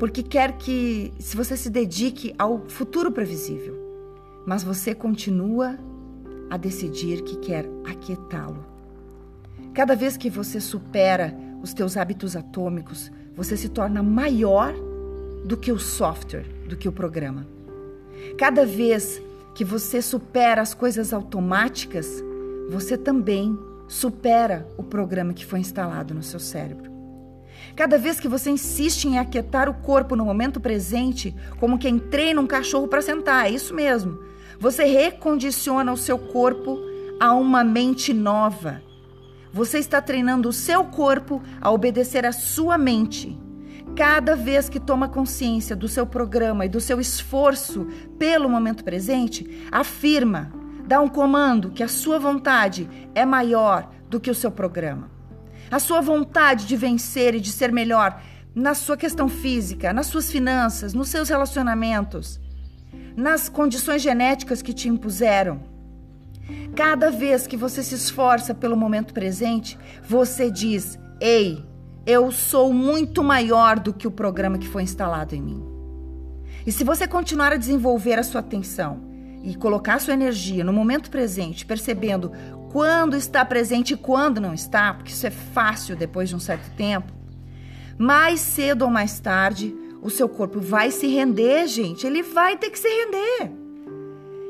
Porque 0.00 0.22
quer 0.22 0.58
que 0.58 1.14
se 1.20 1.36
você 1.36 1.56
se 1.56 1.70
dedique 1.70 2.34
ao 2.36 2.68
futuro 2.68 3.12
previsível, 3.12 3.76
mas 4.44 4.64
você 4.64 4.92
continua 4.92 5.78
a 6.52 6.58
decidir 6.58 7.22
que 7.22 7.36
quer 7.36 7.66
aquietá-lo. 7.82 8.62
Cada 9.72 9.96
vez 9.96 10.18
que 10.18 10.28
você 10.28 10.60
supera 10.60 11.34
os 11.62 11.72
teus 11.72 11.96
hábitos 11.96 12.36
atômicos, 12.36 13.10
você 13.34 13.56
se 13.56 13.70
torna 13.70 14.02
maior 14.02 14.74
do 15.46 15.56
que 15.56 15.72
o 15.72 15.78
software, 15.78 16.44
do 16.68 16.76
que 16.76 16.86
o 16.86 16.92
programa. 16.92 17.46
Cada 18.36 18.66
vez 18.66 19.18
que 19.54 19.64
você 19.64 20.02
supera 20.02 20.60
as 20.60 20.74
coisas 20.74 21.14
automáticas, 21.14 22.22
você 22.68 22.98
também 22.98 23.58
supera 23.88 24.68
o 24.76 24.82
programa 24.82 25.32
que 25.32 25.46
foi 25.46 25.60
instalado 25.60 26.12
no 26.12 26.22
seu 26.22 26.38
cérebro. 26.38 26.92
Cada 27.74 27.96
vez 27.96 28.20
que 28.20 28.28
você 28.28 28.50
insiste 28.50 29.06
em 29.06 29.18
aquietar 29.18 29.70
o 29.70 29.74
corpo 29.74 30.14
no 30.14 30.26
momento 30.26 30.60
presente, 30.60 31.34
como 31.58 31.78
quem 31.78 31.98
treina 31.98 32.42
um 32.42 32.46
cachorro 32.46 32.88
para 32.88 33.00
sentar, 33.00 33.46
é 33.46 33.50
isso 33.50 33.74
mesmo. 33.74 34.31
Você 34.62 34.84
recondiciona 34.84 35.92
o 35.92 35.96
seu 35.96 36.16
corpo 36.16 36.78
a 37.18 37.34
uma 37.34 37.64
mente 37.64 38.14
nova. 38.14 38.80
Você 39.52 39.80
está 39.80 40.00
treinando 40.00 40.48
o 40.48 40.52
seu 40.52 40.84
corpo 40.84 41.42
a 41.60 41.68
obedecer 41.68 42.24
à 42.24 42.30
sua 42.30 42.78
mente. 42.78 43.36
Cada 43.96 44.36
vez 44.36 44.68
que 44.68 44.78
toma 44.78 45.08
consciência 45.08 45.74
do 45.74 45.88
seu 45.88 46.06
programa 46.06 46.64
e 46.64 46.68
do 46.68 46.80
seu 46.80 47.00
esforço 47.00 47.88
pelo 48.20 48.48
momento 48.48 48.84
presente, 48.84 49.66
afirma, 49.72 50.52
dá 50.86 51.00
um 51.00 51.08
comando 51.08 51.72
que 51.72 51.82
a 51.82 51.88
sua 51.88 52.20
vontade 52.20 52.88
é 53.16 53.26
maior 53.26 53.90
do 54.08 54.20
que 54.20 54.30
o 54.30 54.34
seu 54.34 54.52
programa. 54.52 55.10
A 55.72 55.80
sua 55.80 56.00
vontade 56.00 56.66
de 56.66 56.76
vencer 56.76 57.34
e 57.34 57.40
de 57.40 57.50
ser 57.50 57.72
melhor 57.72 58.22
na 58.54 58.74
sua 58.74 58.96
questão 58.96 59.28
física, 59.28 59.92
nas 59.92 60.06
suas 60.06 60.30
finanças, 60.30 60.94
nos 60.94 61.08
seus 61.08 61.28
relacionamentos, 61.28 62.40
nas 63.16 63.48
condições 63.48 64.02
genéticas 64.02 64.62
que 64.62 64.72
te 64.72 64.88
impuseram. 64.88 65.60
Cada 66.74 67.10
vez 67.10 67.46
que 67.46 67.56
você 67.56 67.82
se 67.82 67.94
esforça 67.94 68.54
pelo 68.54 68.76
momento 68.76 69.12
presente, 69.12 69.78
você 70.08 70.50
diz: 70.50 70.98
Ei, 71.20 71.64
eu 72.06 72.32
sou 72.32 72.72
muito 72.72 73.22
maior 73.22 73.78
do 73.78 73.92
que 73.92 74.06
o 74.08 74.10
programa 74.10 74.58
que 74.58 74.68
foi 74.68 74.82
instalado 74.82 75.34
em 75.34 75.42
mim. 75.42 75.62
E 76.66 76.72
se 76.72 76.84
você 76.84 77.06
continuar 77.06 77.52
a 77.52 77.56
desenvolver 77.56 78.18
a 78.18 78.22
sua 78.22 78.40
atenção 78.40 79.00
e 79.42 79.54
colocar 79.54 80.00
sua 80.00 80.14
energia 80.14 80.64
no 80.64 80.72
momento 80.72 81.10
presente, 81.10 81.66
percebendo 81.66 82.32
quando 82.70 83.16
está 83.16 83.44
presente 83.44 83.94
e 83.94 83.96
quando 83.96 84.40
não 84.40 84.54
está, 84.54 84.94
porque 84.94 85.12
isso 85.12 85.26
é 85.26 85.30
fácil 85.30 85.94
depois 85.96 86.28
de 86.28 86.36
um 86.36 86.40
certo 86.40 86.70
tempo, 86.74 87.12
mais 87.98 88.40
cedo 88.40 88.82
ou 88.82 88.90
mais 88.90 89.20
tarde, 89.20 89.74
o 90.02 90.10
seu 90.10 90.28
corpo 90.28 90.58
vai 90.58 90.90
se 90.90 91.06
render, 91.06 91.68
gente. 91.68 92.06
Ele 92.06 92.22
vai 92.22 92.58
ter 92.58 92.70
que 92.70 92.78
se 92.78 92.88
render. 92.88 93.52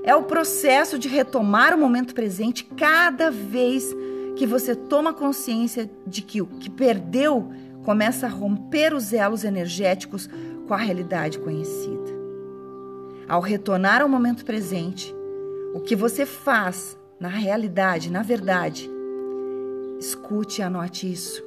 É 0.03 0.17
o 0.17 0.23
processo 0.23 0.99
de 0.99 1.09
retomar 1.09 1.75
o 1.75 1.79
momento 1.79 2.15
presente 2.15 2.65
cada 2.65 3.31
vez 3.31 3.95
que 4.35 4.47
você 4.47 4.75
toma 4.75 5.13
consciência 5.13 5.89
de 6.07 6.23
que 6.23 6.41
o 6.41 6.47
que 6.47 6.71
perdeu 6.71 7.53
começa 7.85 8.27
a 8.27 8.31
romper 8.31 8.95
os 8.95 9.13
elos 9.13 9.45
energéticos 9.45 10.29
com 10.67 10.73
a 10.73 10.79
realidade 10.79 11.39
conhecida. 11.39 12.11
Ao 13.29 13.41
retornar 13.41 14.01
ao 14.01 14.09
momento 14.09 14.45
presente, 14.45 15.15
o 15.75 15.81
que 15.81 15.95
você 15.95 16.25
faz 16.25 16.99
na 17.21 17.29
realidade, 17.29 18.11
na 18.11 18.23
verdade, 18.23 18.91
escute 19.99 20.61
e 20.61 20.65
anote 20.65 21.13
isso, 21.13 21.45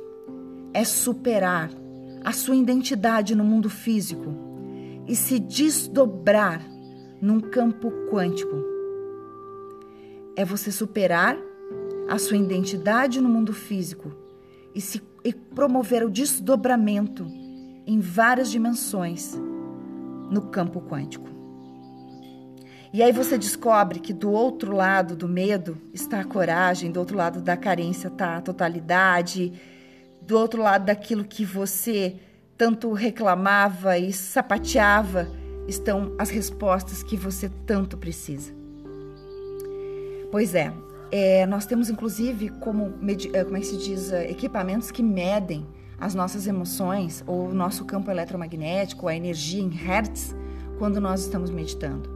é 0.73 0.85
superar 0.85 1.69
a 2.25 2.31
sua 2.31 2.55
identidade 2.55 3.35
no 3.35 3.43
mundo 3.43 3.69
físico 3.69 4.33
e 5.07 5.15
se 5.15 5.37
desdobrar 5.37 6.59
num 7.21 7.39
campo 7.39 7.91
quântico. 8.11 8.55
É 10.35 10.43
você 10.43 10.71
superar 10.71 11.37
a 12.09 12.17
sua 12.17 12.37
identidade 12.37 13.21
no 13.21 13.29
mundo 13.29 13.53
físico 13.53 14.11
e, 14.73 14.81
se, 14.81 14.99
e 15.23 15.31
promover 15.33 16.03
o 16.03 16.09
desdobramento 16.09 17.27
em 17.85 17.99
várias 17.99 18.49
dimensões 18.49 19.39
no 20.31 20.47
campo 20.47 20.81
quântico. 20.81 21.29
E 22.91 23.03
aí 23.03 23.11
você 23.11 23.37
descobre 23.37 23.99
que 23.99 24.13
do 24.13 24.31
outro 24.31 24.75
lado 24.75 25.15
do 25.15 25.27
medo 25.27 25.77
está 25.93 26.21
a 26.21 26.25
coragem, 26.25 26.91
do 26.91 26.99
outro 26.99 27.15
lado 27.15 27.39
da 27.39 27.55
carência 27.55 28.07
está 28.07 28.37
a 28.37 28.41
totalidade, 28.41 29.53
do 30.25 30.37
outro 30.37 30.61
lado 30.61 30.85
daquilo 30.85 31.23
que 31.23 31.45
você 31.45 32.15
tanto 32.57 32.91
reclamava 32.93 33.97
e 33.97 34.11
sapateava 34.13 35.27
estão 35.67 36.13
as 36.17 36.29
respostas 36.29 37.03
que 37.03 37.17
você 37.17 37.49
tanto 37.65 37.97
precisa. 37.97 38.53
Pois 40.31 40.55
é, 40.55 40.73
é, 41.11 41.45
nós 41.45 41.65
temos 41.65 41.89
inclusive 41.89 42.49
como, 42.49 42.93
é, 43.33 43.43
como 43.43 43.57
é 43.57 43.59
que 43.59 43.65
se 43.65 43.77
diz, 43.77 44.11
é, 44.11 44.29
equipamentos 44.29 44.91
que 44.91 45.03
medem 45.03 45.65
as 45.99 46.13
nossas 46.13 46.45
emoções 46.47 47.23
ou 47.25 47.49
o 47.49 47.53
nosso 47.53 47.85
campo 47.85 48.11
eletromagnético, 48.11 49.07
a 49.07 49.15
energia 49.15 49.61
em 49.61 49.69
hertz, 49.69 50.35
quando 50.77 50.99
nós 50.99 51.21
estamos 51.21 51.49
meditando. 51.49 52.14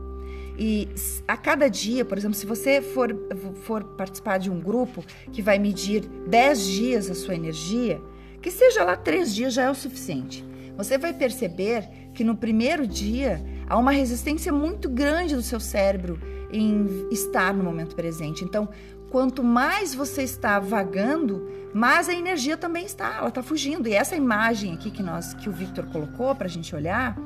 E 0.61 0.89
a 1.25 1.37
cada 1.37 1.69
dia, 1.69 2.03
por 2.03 2.17
exemplo, 2.17 2.35
se 2.35 2.45
você 2.45 2.81
for, 2.81 3.15
for 3.63 3.81
participar 3.95 4.37
de 4.37 4.51
um 4.51 4.59
grupo 4.59 5.05
que 5.31 5.41
vai 5.41 5.57
medir 5.57 6.01
10 6.27 6.67
dias 6.67 7.09
a 7.09 7.15
sua 7.15 7.33
energia, 7.33 8.01
que 8.41 8.51
seja 8.51 8.83
lá 8.83 8.97
3 8.97 9.33
dias 9.33 9.53
já 9.53 9.63
é 9.63 9.71
o 9.71 9.75
suficiente. 9.75 10.45
Você 10.75 10.97
vai 10.97 11.13
perceber 11.13 11.87
que 12.13 12.25
no 12.25 12.35
primeiro 12.35 12.85
dia 12.85 13.41
há 13.69 13.77
uma 13.77 13.91
resistência 13.91 14.51
muito 14.51 14.89
grande 14.89 15.33
do 15.33 15.41
seu 15.41 15.61
cérebro 15.61 16.19
em 16.51 17.07
estar 17.09 17.53
no 17.53 17.63
momento 17.63 17.95
presente. 17.95 18.43
Então, 18.43 18.67
quanto 19.09 19.41
mais 19.41 19.95
você 19.95 20.23
está 20.23 20.59
vagando, 20.59 21.47
mais 21.73 22.09
a 22.09 22.13
energia 22.13 22.57
também 22.57 22.85
está, 22.85 23.17
ela 23.17 23.29
está 23.29 23.41
fugindo. 23.41 23.87
E 23.87 23.93
essa 23.93 24.15
imagem 24.15 24.73
aqui 24.73 24.91
que 24.91 25.03
nós, 25.03 25.33
que 25.33 25.47
o 25.47 25.53
Victor 25.53 25.85
colocou 25.85 26.35
para 26.35 26.47
a 26.47 26.49
gente 26.49 26.75
olhar, 26.75 27.17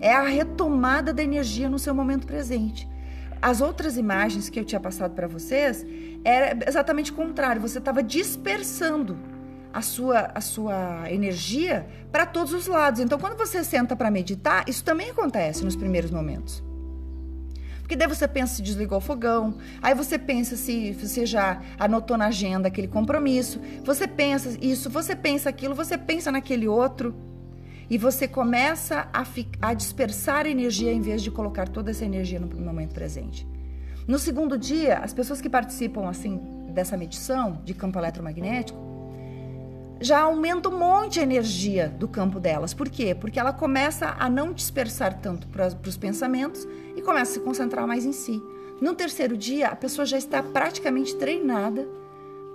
é 0.00 0.12
a 0.12 0.22
retomada 0.22 1.12
da 1.12 1.22
energia 1.22 1.68
no 1.68 1.78
seu 1.78 1.94
momento 1.94 2.26
presente. 2.26 2.88
As 3.40 3.60
outras 3.60 3.96
imagens 3.96 4.48
que 4.48 4.58
eu 4.58 4.64
tinha 4.64 4.80
passado 4.80 5.14
para 5.14 5.26
vocês 5.26 5.86
era 6.24 6.58
exatamente 6.66 7.12
o 7.12 7.14
contrário. 7.14 7.60
Você 7.60 7.78
estava 7.78 8.02
dispersando 8.02 9.16
a 9.72 9.80
sua, 9.80 10.30
a 10.34 10.40
sua 10.40 11.10
energia 11.10 11.86
para 12.10 12.26
todos 12.26 12.52
os 12.52 12.66
lados. 12.66 13.00
Então, 13.00 13.18
quando 13.18 13.36
você 13.36 13.62
senta 13.62 13.94
para 13.94 14.10
meditar, 14.10 14.64
isso 14.68 14.82
também 14.82 15.10
acontece 15.10 15.64
nos 15.64 15.76
primeiros 15.76 16.10
momentos. 16.10 16.62
Porque 17.80 17.96
daí 17.96 18.06
você 18.06 18.28
pensa 18.28 18.56
se 18.56 18.62
desligou 18.62 18.98
o 18.98 19.00
fogão, 19.00 19.56
aí 19.80 19.94
você 19.94 20.18
pensa 20.18 20.56
se 20.56 20.92
você 20.92 21.24
já 21.24 21.62
anotou 21.78 22.18
na 22.18 22.26
agenda 22.26 22.68
aquele 22.68 22.86
compromisso, 22.86 23.58
você 23.82 24.06
pensa 24.06 24.58
isso, 24.60 24.90
você 24.90 25.16
pensa 25.16 25.48
aquilo, 25.48 25.74
você 25.74 25.96
pensa 25.96 26.30
naquele 26.30 26.68
outro. 26.68 27.14
E 27.90 27.96
você 27.96 28.28
começa 28.28 29.08
a, 29.12 29.24
a 29.62 29.74
dispersar 29.74 30.46
energia 30.46 30.92
em 30.92 31.00
vez 31.00 31.22
de 31.22 31.30
colocar 31.30 31.68
toda 31.68 31.90
essa 31.90 32.04
energia 32.04 32.38
no 32.38 32.48
momento 32.60 32.92
presente. 32.92 33.46
No 34.06 34.18
segundo 34.18 34.58
dia, 34.58 34.98
as 34.98 35.12
pessoas 35.12 35.40
que 35.40 35.48
participam 35.48 36.08
assim 36.08 36.40
dessa 36.70 36.96
medição 36.96 37.60
de 37.64 37.74
campo 37.74 37.98
eletromagnético, 37.98 38.78
já 40.00 40.20
aumenta 40.20 40.68
um 40.68 40.78
monte 40.78 41.18
a 41.18 41.22
energia 41.22 41.88
do 41.88 42.06
campo 42.06 42.38
delas. 42.38 42.72
Por 42.72 42.88
quê? 42.88 43.14
Porque 43.14 43.40
ela 43.40 43.52
começa 43.52 44.14
a 44.18 44.28
não 44.30 44.52
dispersar 44.52 45.18
tanto 45.20 45.48
para 45.48 45.68
os 45.86 45.96
pensamentos 45.96 46.66
e 46.94 47.02
começa 47.02 47.32
a 47.32 47.34
se 47.34 47.40
concentrar 47.40 47.86
mais 47.86 48.04
em 48.04 48.12
si. 48.12 48.40
No 48.80 48.94
terceiro 48.94 49.36
dia, 49.36 49.68
a 49.68 49.76
pessoa 49.76 50.06
já 50.06 50.16
está 50.16 50.42
praticamente 50.42 51.16
treinada 51.16 51.88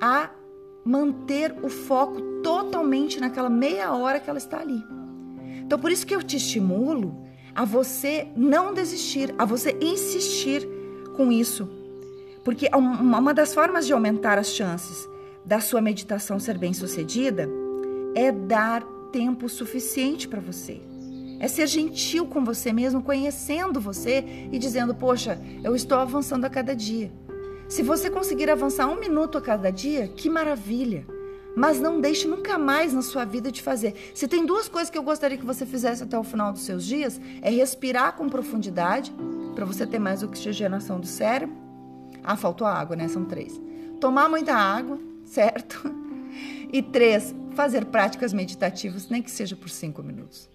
a 0.01 0.29
manter 0.85 1.53
o 1.61 1.69
foco 1.69 2.21
totalmente 2.41 3.19
naquela 3.19 3.49
meia 3.49 3.93
hora 3.93 4.19
que 4.19 4.29
ela 4.29 4.39
está 4.39 4.59
ali. 4.59 4.81
Então, 5.73 5.81
por 5.81 5.91
isso 5.91 6.05
que 6.05 6.15
eu 6.15 6.21
te 6.21 6.37
estimulo 6.37 7.25
a 7.55 7.65
você 7.65 8.27
não 8.35 8.75
desistir, 8.75 9.33
a 9.39 9.43
você 9.43 9.75
insistir 9.81 10.69
com 11.17 11.31
isso. 11.31 11.67
Porque 12.43 12.69
uma 12.75 13.33
das 13.33 13.55
formas 13.55 13.87
de 13.87 13.91
aumentar 13.91 14.37
as 14.37 14.49
chances 14.49 15.09
da 15.43 15.59
sua 15.59 15.81
meditação 15.81 16.39
ser 16.39 16.59
bem 16.59 16.73
sucedida 16.73 17.49
é 18.13 18.31
dar 18.31 18.83
tempo 19.11 19.49
suficiente 19.49 20.27
para 20.27 20.39
você. 20.39 20.79
É 21.39 21.47
ser 21.47 21.65
gentil 21.65 22.27
com 22.27 22.45
você 22.45 22.71
mesmo, 22.71 23.01
conhecendo 23.01 23.81
você 23.81 24.23
e 24.51 24.59
dizendo: 24.59 24.93
Poxa, 24.93 25.41
eu 25.63 25.75
estou 25.75 25.97
avançando 25.97 26.45
a 26.45 26.51
cada 26.51 26.75
dia. 26.75 27.11
Se 27.67 27.81
você 27.81 28.11
conseguir 28.11 28.47
avançar 28.47 28.85
um 28.85 28.99
minuto 28.99 29.39
a 29.39 29.41
cada 29.41 29.71
dia, 29.71 30.07
que 30.07 30.29
maravilha! 30.29 31.03
Mas 31.55 31.79
não 31.79 32.01
deixe 32.01 32.27
nunca 32.27 32.57
mais 32.57 32.93
na 32.93 33.01
sua 33.01 33.25
vida 33.25 33.51
de 33.51 33.61
fazer. 33.61 34.11
Se 34.15 34.27
tem 34.27 34.45
duas 34.45 34.67
coisas 34.67 34.89
que 34.89 34.97
eu 34.97 35.03
gostaria 35.03 35.37
que 35.37 35.45
você 35.45 35.65
fizesse 35.65 36.03
até 36.03 36.17
o 36.17 36.23
final 36.23 36.51
dos 36.51 36.63
seus 36.63 36.83
dias, 36.83 37.21
é 37.41 37.49
respirar 37.49 38.13
com 38.13 38.27
profundidade, 38.27 39.13
para 39.53 39.65
você 39.65 39.85
ter 39.85 39.99
mais 39.99 40.23
oxigenação 40.23 40.99
do 40.99 41.05
cérebro. 41.05 41.55
Ah, 42.23 42.35
faltou 42.35 42.65
água, 42.65 42.95
né? 42.95 43.07
São 43.07 43.25
três. 43.25 43.59
Tomar 43.99 44.27
muita 44.29 44.53
água, 44.55 44.99
certo? 45.25 45.93
E 46.71 46.81
três, 46.81 47.35
fazer 47.53 47.85
práticas 47.85 48.33
meditativas, 48.33 49.07
nem 49.07 49.21
que 49.21 49.29
seja 49.29 49.55
por 49.55 49.69
cinco 49.69 50.01
minutos. 50.01 50.49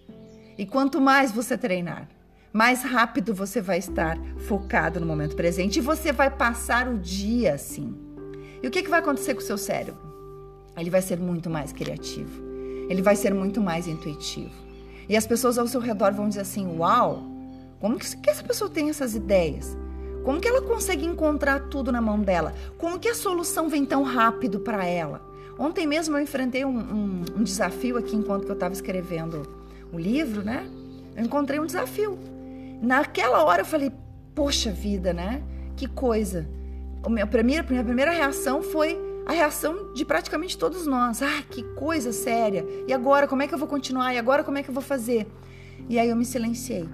E 0.57 0.65
quanto 0.65 0.99
mais 0.99 1.31
você 1.31 1.57
treinar, 1.57 2.09
mais 2.51 2.83
rápido 2.83 3.33
você 3.33 3.61
vai 3.61 3.77
estar 3.77 4.17
focado 4.39 4.99
no 4.99 5.05
momento 5.05 5.35
presente 5.35 5.77
e 5.77 5.81
você 5.81 6.11
vai 6.11 6.29
passar 6.29 6.89
o 6.89 6.97
dia 6.97 7.53
assim. 7.53 7.95
E 8.61 8.67
o 8.67 8.71
que, 8.71 8.83
que 8.83 8.89
vai 8.89 8.99
acontecer 8.99 9.33
com 9.33 9.39
o 9.39 9.43
seu 9.43 9.57
cérebro? 9.57 10.08
Ele 10.77 10.89
vai 10.89 11.01
ser 11.01 11.19
muito 11.19 11.49
mais 11.49 11.71
criativo, 11.71 12.41
ele 12.89 13.01
vai 13.01 13.15
ser 13.15 13.33
muito 13.33 13.61
mais 13.61 13.87
intuitivo. 13.87 14.69
E 15.07 15.17
as 15.17 15.25
pessoas 15.25 15.57
ao 15.57 15.67
seu 15.67 15.81
redor 15.81 16.13
vão 16.13 16.29
dizer 16.29 16.41
assim: 16.41 16.77
Uau, 16.77 17.23
como 17.79 17.97
que, 17.97 18.29
essa 18.29 18.43
pessoa 18.43 18.69
tem 18.69 18.89
essas 18.89 19.15
ideias? 19.15 19.77
Como 20.23 20.39
que 20.39 20.47
ela 20.47 20.61
consegue 20.61 21.05
encontrar 21.05 21.69
tudo 21.69 21.91
na 21.91 22.01
mão 22.01 22.19
dela? 22.19 22.53
Como 22.77 22.99
que 22.99 23.07
a 23.07 23.15
solução 23.15 23.69
vem 23.69 23.85
tão 23.85 24.03
rápido 24.03 24.59
para 24.59 24.85
ela? 24.85 25.21
Ontem 25.57 25.87
mesmo 25.87 26.15
eu 26.15 26.21
enfrentei 26.21 26.63
um, 26.63 26.77
um, 26.77 27.25
um 27.37 27.43
desafio 27.43 27.97
aqui 27.97 28.15
enquanto 28.15 28.47
eu 28.47 28.53
estava 28.53 28.73
escrevendo 28.73 29.47
o 29.91 29.97
livro, 29.97 30.43
né? 30.43 30.69
Eu 31.15 31.25
encontrei 31.25 31.59
um 31.59 31.65
desafio. 31.65 32.17
Naquela 32.81 33.43
hora 33.43 33.61
eu 33.61 33.65
falei, 33.65 33.91
poxa 34.35 34.71
vida, 34.71 35.11
né? 35.13 35.41
Que 35.75 35.87
coisa. 35.87 36.47
A 37.03 37.27
primeira, 37.27 37.65
minha 37.69 37.83
primeira 37.83 38.11
reação 38.11 38.61
foi 38.61 38.97
a 39.29 39.31
reação 39.31 39.93
de 39.93 40.03
praticamente 40.03 40.57
todos 40.57 40.87
nós. 40.87 41.21
Ah, 41.21 41.43
que 41.47 41.61
coisa 41.75 42.11
séria. 42.11 42.65
E 42.87 42.91
agora, 42.91 43.27
como 43.27 43.43
é 43.43 43.47
que 43.47 43.53
eu 43.53 43.59
vou 43.59 43.67
continuar? 43.67 44.11
E 44.11 44.17
agora, 44.17 44.43
como 44.43 44.57
é 44.57 44.63
que 44.63 44.71
eu 44.71 44.73
vou 44.73 44.81
fazer? 44.81 45.27
E 45.87 45.99
aí 45.99 46.09
eu 46.09 46.15
me 46.15 46.25
silenciei. 46.25 46.89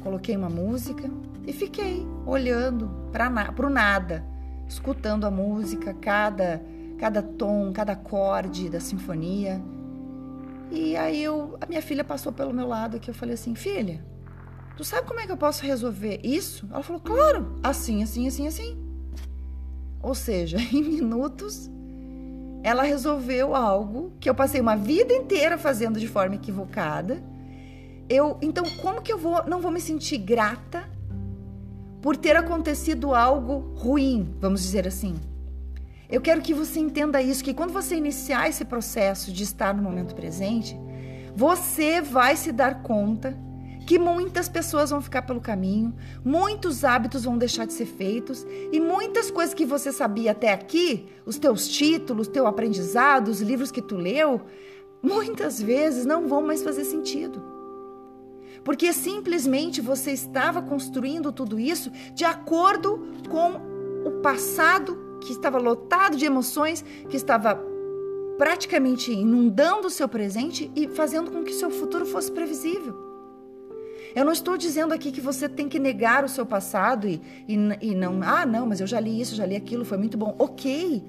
Coloquei 0.00 0.36
uma 0.36 0.48
música 0.48 1.10
e 1.44 1.52
fiquei 1.52 2.06
olhando 2.24 2.88
para 3.10 3.66
o 3.66 3.68
nada, 3.68 4.24
escutando 4.68 5.26
a 5.26 5.30
música, 5.30 5.92
cada, 5.92 6.62
cada 6.96 7.20
tom, 7.20 7.72
cada 7.72 7.94
acorde 7.94 8.70
da 8.70 8.78
sinfonia. 8.78 9.60
E 10.70 10.96
aí 10.96 11.20
eu, 11.20 11.58
a 11.60 11.66
minha 11.66 11.82
filha 11.82 12.04
passou 12.04 12.32
pelo 12.32 12.54
meu 12.54 12.68
lado 12.68 12.96
aqui, 12.96 13.10
eu 13.10 13.14
falei 13.14 13.34
assim, 13.34 13.56
filha, 13.56 14.04
tu 14.76 14.84
sabe 14.84 15.04
como 15.08 15.18
é 15.18 15.26
que 15.26 15.32
eu 15.32 15.36
posso 15.36 15.66
resolver 15.66 16.20
isso? 16.22 16.68
Ela 16.70 16.84
falou, 16.84 17.02
claro, 17.02 17.58
assim, 17.60 18.04
assim, 18.04 18.28
assim, 18.28 18.46
assim. 18.46 18.79
Ou 20.02 20.14
seja, 20.14 20.58
em 20.72 20.82
minutos, 20.82 21.70
ela 22.62 22.82
resolveu 22.82 23.54
algo 23.54 24.12
que 24.20 24.28
eu 24.28 24.34
passei 24.34 24.60
uma 24.60 24.76
vida 24.76 25.12
inteira 25.12 25.58
fazendo 25.58 25.98
de 25.98 26.08
forma 26.08 26.34
equivocada. 26.34 27.22
Eu, 28.08 28.36
então, 28.42 28.64
como 28.82 29.02
que 29.02 29.12
eu 29.12 29.18
vou, 29.18 29.46
não 29.46 29.60
vou 29.60 29.70
me 29.70 29.80
sentir 29.80 30.18
grata 30.18 30.88
por 32.02 32.16
ter 32.16 32.36
acontecido 32.36 33.14
algo 33.14 33.74
ruim, 33.76 34.34
vamos 34.40 34.62
dizer 34.62 34.86
assim? 34.86 35.14
Eu 36.08 36.20
quero 36.20 36.40
que 36.40 36.52
você 36.52 36.80
entenda 36.80 37.22
isso, 37.22 37.44
que 37.44 37.54
quando 37.54 37.72
você 37.72 37.94
iniciar 37.94 38.48
esse 38.48 38.64
processo 38.64 39.32
de 39.32 39.44
estar 39.44 39.72
no 39.72 39.82
momento 39.82 40.14
presente, 40.14 40.76
você 41.36 42.00
vai 42.00 42.36
se 42.36 42.50
dar 42.50 42.82
conta 42.82 43.36
que 43.90 43.98
muitas 43.98 44.48
pessoas 44.48 44.90
vão 44.90 45.02
ficar 45.02 45.22
pelo 45.22 45.40
caminho, 45.40 45.92
muitos 46.24 46.84
hábitos 46.84 47.24
vão 47.24 47.36
deixar 47.36 47.64
de 47.64 47.72
ser 47.72 47.86
feitos 47.86 48.46
e 48.70 48.78
muitas 48.78 49.32
coisas 49.32 49.52
que 49.52 49.66
você 49.66 49.90
sabia 49.90 50.30
até 50.30 50.52
aqui, 50.52 51.08
os 51.26 51.40
teus 51.40 51.66
títulos, 51.66 52.28
teu 52.28 52.46
aprendizado, 52.46 53.26
os 53.26 53.40
livros 53.40 53.72
que 53.72 53.82
tu 53.82 53.96
leu, 53.96 54.42
muitas 55.02 55.60
vezes 55.60 56.06
não 56.06 56.28
vão 56.28 56.40
mais 56.40 56.62
fazer 56.62 56.84
sentido. 56.84 57.42
Porque 58.62 58.92
simplesmente 58.92 59.80
você 59.80 60.12
estava 60.12 60.62
construindo 60.62 61.32
tudo 61.32 61.58
isso 61.58 61.90
de 62.14 62.24
acordo 62.24 63.08
com 63.28 63.60
o 64.06 64.20
passado 64.22 65.18
que 65.20 65.32
estava 65.32 65.58
lotado 65.58 66.16
de 66.16 66.24
emoções, 66.24 66.84
que 67.08 67.16
estava 67.16 67.60
praticamente 68.38 69.10
inundando 69.10 69.88
o 69.88 69.90
seu 69.90 70.08
presente 70.08 70.70
e 70.76 70.86
fazendo 70.86 71.32
com 71.32 71.42
que 71.42 71.52
seu 71.52 71.72
futuro 71.72 72.06
fosse 72.06 72.30
previsível. 72.30 73.09
Eu 74.14 74.24
não 74.24 74.32
estou 74.32 74.56
dizendo 74.56 74.92
aqui 74.92 75.12
que 75.12 75.20
você 75.20 75.48
tem 75.48 75.68
que 75.68 75.78
negar 75.78 76.24
o 76.24 76.28
seu 76.28 76.44
passado 76.44 77.06
e, 77.06 77.20
e, 77.48 77.54
e 77.80 77.94
não, 77.94 78.20
ah, 78.22 78.44
não, 78.44 78.66
mas 78.66 78.80
eu 78.80 78.86
já 78.86 78.98
li 78.98 79.20
isso, 79.20 79.34
já 79.34 79.46
li 79.46 79.56
aquilo, 79.56 79.84
foi 79.84 79.98
muito 79.98 80.18
bom. 80.18 80.34
Ok, 80.38 81.04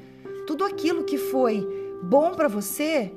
tudo 0.45 0.63
aquilo 0.63 1.03
que 1.03 1.17
foi 1.17 1.67
bom 2.03 2.31
para 2.31 2.47
você, 2.47 3.11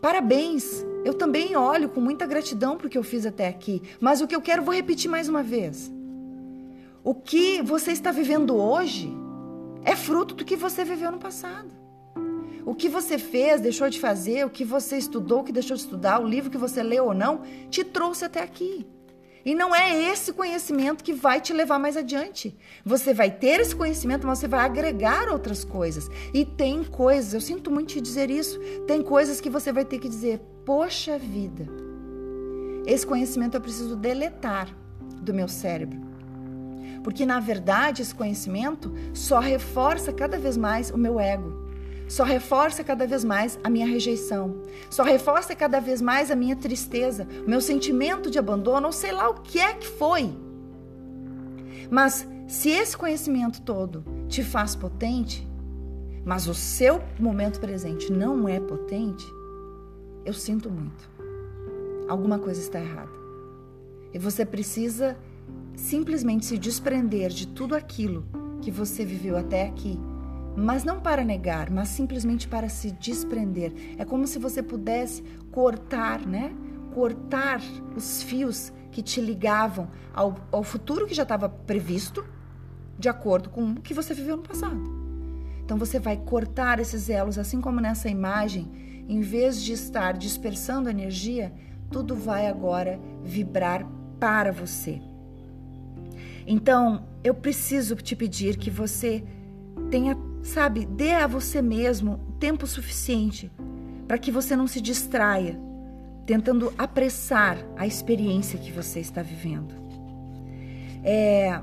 parabéns. 0.00 0.84
Eu 1.04 1.14
também 1.14 1.56
olho 1.56 1.88
com 1.88 2.00
muita 2.00 2.26
gratidão 2.26 2.76
para 2.76 2.86
o 2.86 2.90
que 2.90 2.98
eu 2.98 3.02
fiz 3.02 3.24
até 3.24 3.48
aqui, 3.48 3.82
mas 3.98 4.20
o 4.20 4.26
que 4.26 4.34
eu 4.36 4.40
quero, 4.40 4.62
vou 4.62 4.74
repetir 4.74 5.10
mais 5.10 5.28
uma 5.28 5.42
vez. 5.42 5.90
O 7.02 7.14
que 7.14 7.62
você 7.62 7.92
está 7.92 8.12
vivendo 8.12 8.54
hoje 8.54 9.10
é 9.84 9.96
fruto 9.96 10.34
do 10.34 10.44
que 10.44 10.56
você 10.56 10.84
viveu 10.84 11.10
no 11.10 11.18
passado. 11.18 11.80
O 12.66 12.74
que 12.74 12.88
você 12.88 13.18
fez, 13.18 13.60
deixou 13.60 13.88
de 13.88 13.98
fazer, 13.98 14.44
o 14.44 14.50
que 14.50 14.64
você 14.64 14.98
estudou, 14.98 15.40
o 15.40 15.44
que 15.44 15.52
deixou 15.52 15.74
de 15.76 15.82
estudar, 15.82 16.20
o 16.20 16.28
livro 16.28 16.50
que 16.50 16.58
você 16.58 16.82
leu 16.82 17.06
ou 17.06 17.14
não, 17.14 17.40
te 17.70 17.82
trouxe 17.82 18.26
até 18.26 18.42
aqui. 18.42 18.86
E 19.44 19.54
não 19.54 19.74
é 19.74 19.94
esse 20.10 20.32
conhecimento 20.32 21.02
que 21.02 21.12
vai 21.12 21.40
te 21.40 21.52
levar 21.52 21.78
mais 21.78 21.96
adiante. 21.96 22.56
Você 22.84 23.14
vai 23.14 23.30
ter 23.30 23.60
esse 23.60 23.74
conhecimento, 23.74 24.26
mas 24.26 24.38
você 24.38 24.48
vai 24.48 24.60
agregar 24.60 25.28
outras 25.28 25.64
coisas. 25.64 26.08
E 26.34 26.44
tem 26.44 26.84
coisas, 26.84 27.32
eu 27.32 27.40
sinto 27.40 27.70
muito 27.70 27.94
te 27.94 28.00
dizer 28.00 28.30
isso, 28.30 28.58
tem 28.86 29.02
coisas 29.02 29.40
que 29.40 29.48
você 29.48 29.72
vai 29.72 29.84
ter 29.84 29.98
que 29.98 30.08
dizer: 30.08 30.40
poxa 30.64 31.18
vida, 31.18 31.66
esse 32.86 33.06
conhecimento 33.06 33.56
eu 33.56 33.60
preciso 33.60 33.96
deletar 33.96 34.68
do 35.22 35.32
meu 35.32 35.48
cérebro. 35.48 36.00
Porque 37.02 37.24
na 37.24 37.40
verdade 37.40 38.02
esse 38.02 38.14
conhecimento 38.14 38.92
só 39.14 39.38
reforça 39.38 40.12
cada 40.12 40.38
vez 40.38 40.56
mais 40.56 40.90
o 40.90 40.98
meu 40.98 41.18
ego. 41.18 41.59
Só 42.10 42.24
reforça 42.24 42.82
cada 42.82 43.06
vez 43.06 43.22
mais 43.22 43.56
a 43.62 43.70
minha 43.70 43.86
rejeição. 43.86 44.62
Só 44.90 45.04
reforça 45.04 45.54
cada 45.54 45.78
vez 45.78 46.02
mais 46.02 46.28
a 46.28 46.34
minha 46.34 46.56
tristeza, 46.56 47.24
o 47.46 47.48
meu 47.48 47.60
sentimento 47.60 48.28
de 48.28 48.36
abandono, 48.36 48.88
ou 48.88 48.92
sei 48.92 49.12
lá 49.12 49.30
o 49.30 49.34
que 49.34 49.60
é 49.60 49.74
que 49.74 49.86
foi. 49.86 50.28
Mas 51.88 52.26
se 52.48 52.68
esse 52.68 52.96
conhecimento 52.96 53.62
todo 53.62 54.04
te 54.28 54.42
faz 54.42 54.74
potente, 54.74 55.48
mas 56.24 56.48
o 56.48 56.54
seu 56.54 57.00
momento 57.16 57.60
presente 57.60 58.12
não 58.12 58.48
é 58.48 58.58
potente, 58.58 59.24
eu 60.24 60.34
sinto 60.34 60.68
muito. 60.68 61.08
Alguma 62.08 62.40
coisa 62.40 62.60
está 62.60 62.80
errada. 62.80 63.12
E 64.12 64.18
você 64.18 64.44
precisa 64.44 65.16
simplesmente 65.76 66.44
se 66.44 66.58
desprender 66.58 67.30
de 67.30 67.46
tudo 67.46 67.76
aquilo 67.76 68.26
que 68.60 68.72
você 68.72 69.04
viveu 69.04 69.36
até 69.36 69.68
aqui, 69.68 69.96
mas 70.60 70.84
não 70.84 71.00
para 71.00 71.24
negar, 71.24 71.70
mas 71.70 71.88
simplesmente 71.88 72.46
para 72.46 72.68
se 72.68 72.90
desprender. 72.92 73.72
É 73.98 74.04
como 74.04 74.26
se 74.26 74.38
você 74.38 74.62
pudesse 74.62 75.22
cortar, 75.50 76.26
né? 76.26 76.52
Cortar 76.94 77.60
os 77.96 78.22
fios 78.22 78.72
que 78.90 79.02
te 79.02 79.20
ligavam 79.20 79.88
ao, 80.12 80.36
ao 80.52 80.62
futuro 80.62 81.06
que 81.06 81.14
já 81.14 81.22
estava 81.22 81.48
previsto, 81.48 82.24
de 82.98 83.08
acordo 83.08 83.48
com 83.48 83.72
o 83.72 83.80
que 83.80 83.94
você 83.94 84.12
viveu 84.12 84.36
no 84.36 84.42
passado. 84.42 84.78
Então 85.64 85.78
você 85.78 85.98
vai 85.98 86.16
cortar 86.16 86.78
esses 86.78 87.08
elos, 87.08 87.38
assim 87.38 87.60
como 87.60 87.80
nessa 87.80 88.08
imagem, 88.08 88.70
em 89.08 89.20
vez 89.20 89.62
de 89.62 89.72
estar 89.72 90.12
dispersando 90.12 90.90
energia, 90.90 91.52
tudo 91.90 92.14
vai 92.14 92.46
agora 92.46 93.00
vibrar 93.24 93.86
para 94.18 94.52
você. 94.52 95.00
Então, 96.46 97.06
eu 97.22 97.34
preciso 97.34 97.96
te 97.96 98.14
pedir 98.16 98.56
que 98.56 98.70
você 98.70 99.24
tenha, 99.90 100.16
sabe, 100.42 100.86
dê 100.86 101.12
a 101.12 101.26
você 101.26 101.60
mesmo 101.60 102.18
tempo 102.38 102.66
suficiente 102.66 103.50
para 104.06 104.18
que 104.18 104.30
você 104.30 104.56
não 104.56 104.66
se 104.66 104.80
distraia 104.80 105.58
tentando 106.26 106.72
apressar 106.78 107.58
a 107.76 107.86
experiência 107.86 108.58
que 108.58 108.70
você 108.70 109.00
está 109.00 109.22
vivendo. 109.22 109.74
É, 111.02 111.60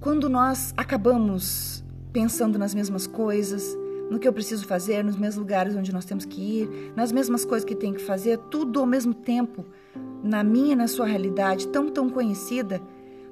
quando 0.00 0.28
nós 0.28 0.74
acabamos 0.76 1.84
pensando 2.12 2.58
nas 2.58 2.74
mesmas 2.74 3.06
coisas, 3.06 3.76
no 4.10 4.18
que 4.18 4.26
eu 4.26 4.32
preciso 4.32 4.66
fazer, 4.66 5.04
nos 5.04 5.16
mesmos 5.16 5.36
lugares 5.36 5.76
onde 5.76 5.92
nós 5.92 6.04
temos 6.04 6.24
que 6.24 6.40
ir, 6.40 6.92
nas 6.96 7.12
mesmas 7.12 7.44
coisas 7.44 7.64
que 7.64 7.74
tem 7.74 7.92
que 7.92 8.02
fazer, 8.02 8.36
tudo 8.50 8.80
ao 8.80 8.86
mesmo 8.86 9.14
tempo, 9.14 9.64
na 10.22 10.42
minha 10.42 10.72
e 10.72 10.76
na 10.76 10.88
sua 10.88 11.06
realidade 11.06 11.68
tão 11.68 11.88
tão 11.88 12.10
conhecida, 12.10 12.80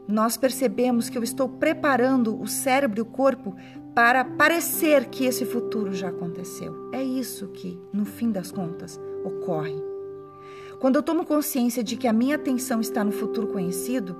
nós 0.07 0.37
percebemos 0.37 1.09
que 1.09 1.18
eu 1.18 1.22
estou 1.22 1.48
preparando 1.48 2.40
o 2.40 2.46
cérebro 2.46 3.00
e 3.00 3.03
o 3.03 3.07
corpo 3.07 3.55
para 3.94 4.24
parecer 4.24 5.07
que 5.07 5.24
esse 5.24 5.44
futuro 5.44 5.92
já 5.92 6.09
aconteceu. 6.09 6.90
É 6.92 7.03
isso 7.03 7.48
que, 7.48 7.79
no 7.92 8.05
fim 8.05 8.31
das 8.31 8.50
contas, 8.50 9.00
ocorre. 9.24 9.83
Quando 10.79 10.96
eu 10.96 11.03
tomo 11.03 11.26
consciência 11.26 11.85
de 11.85 11.96
que 11.96 12.09
a 12.09 12.12
minha 12.12 12.37
atenção 12.37 12.81
está 12.81 13.05
no 13.05 13.12
futuro 13.12 13.48
conhecido, 13.48 14.16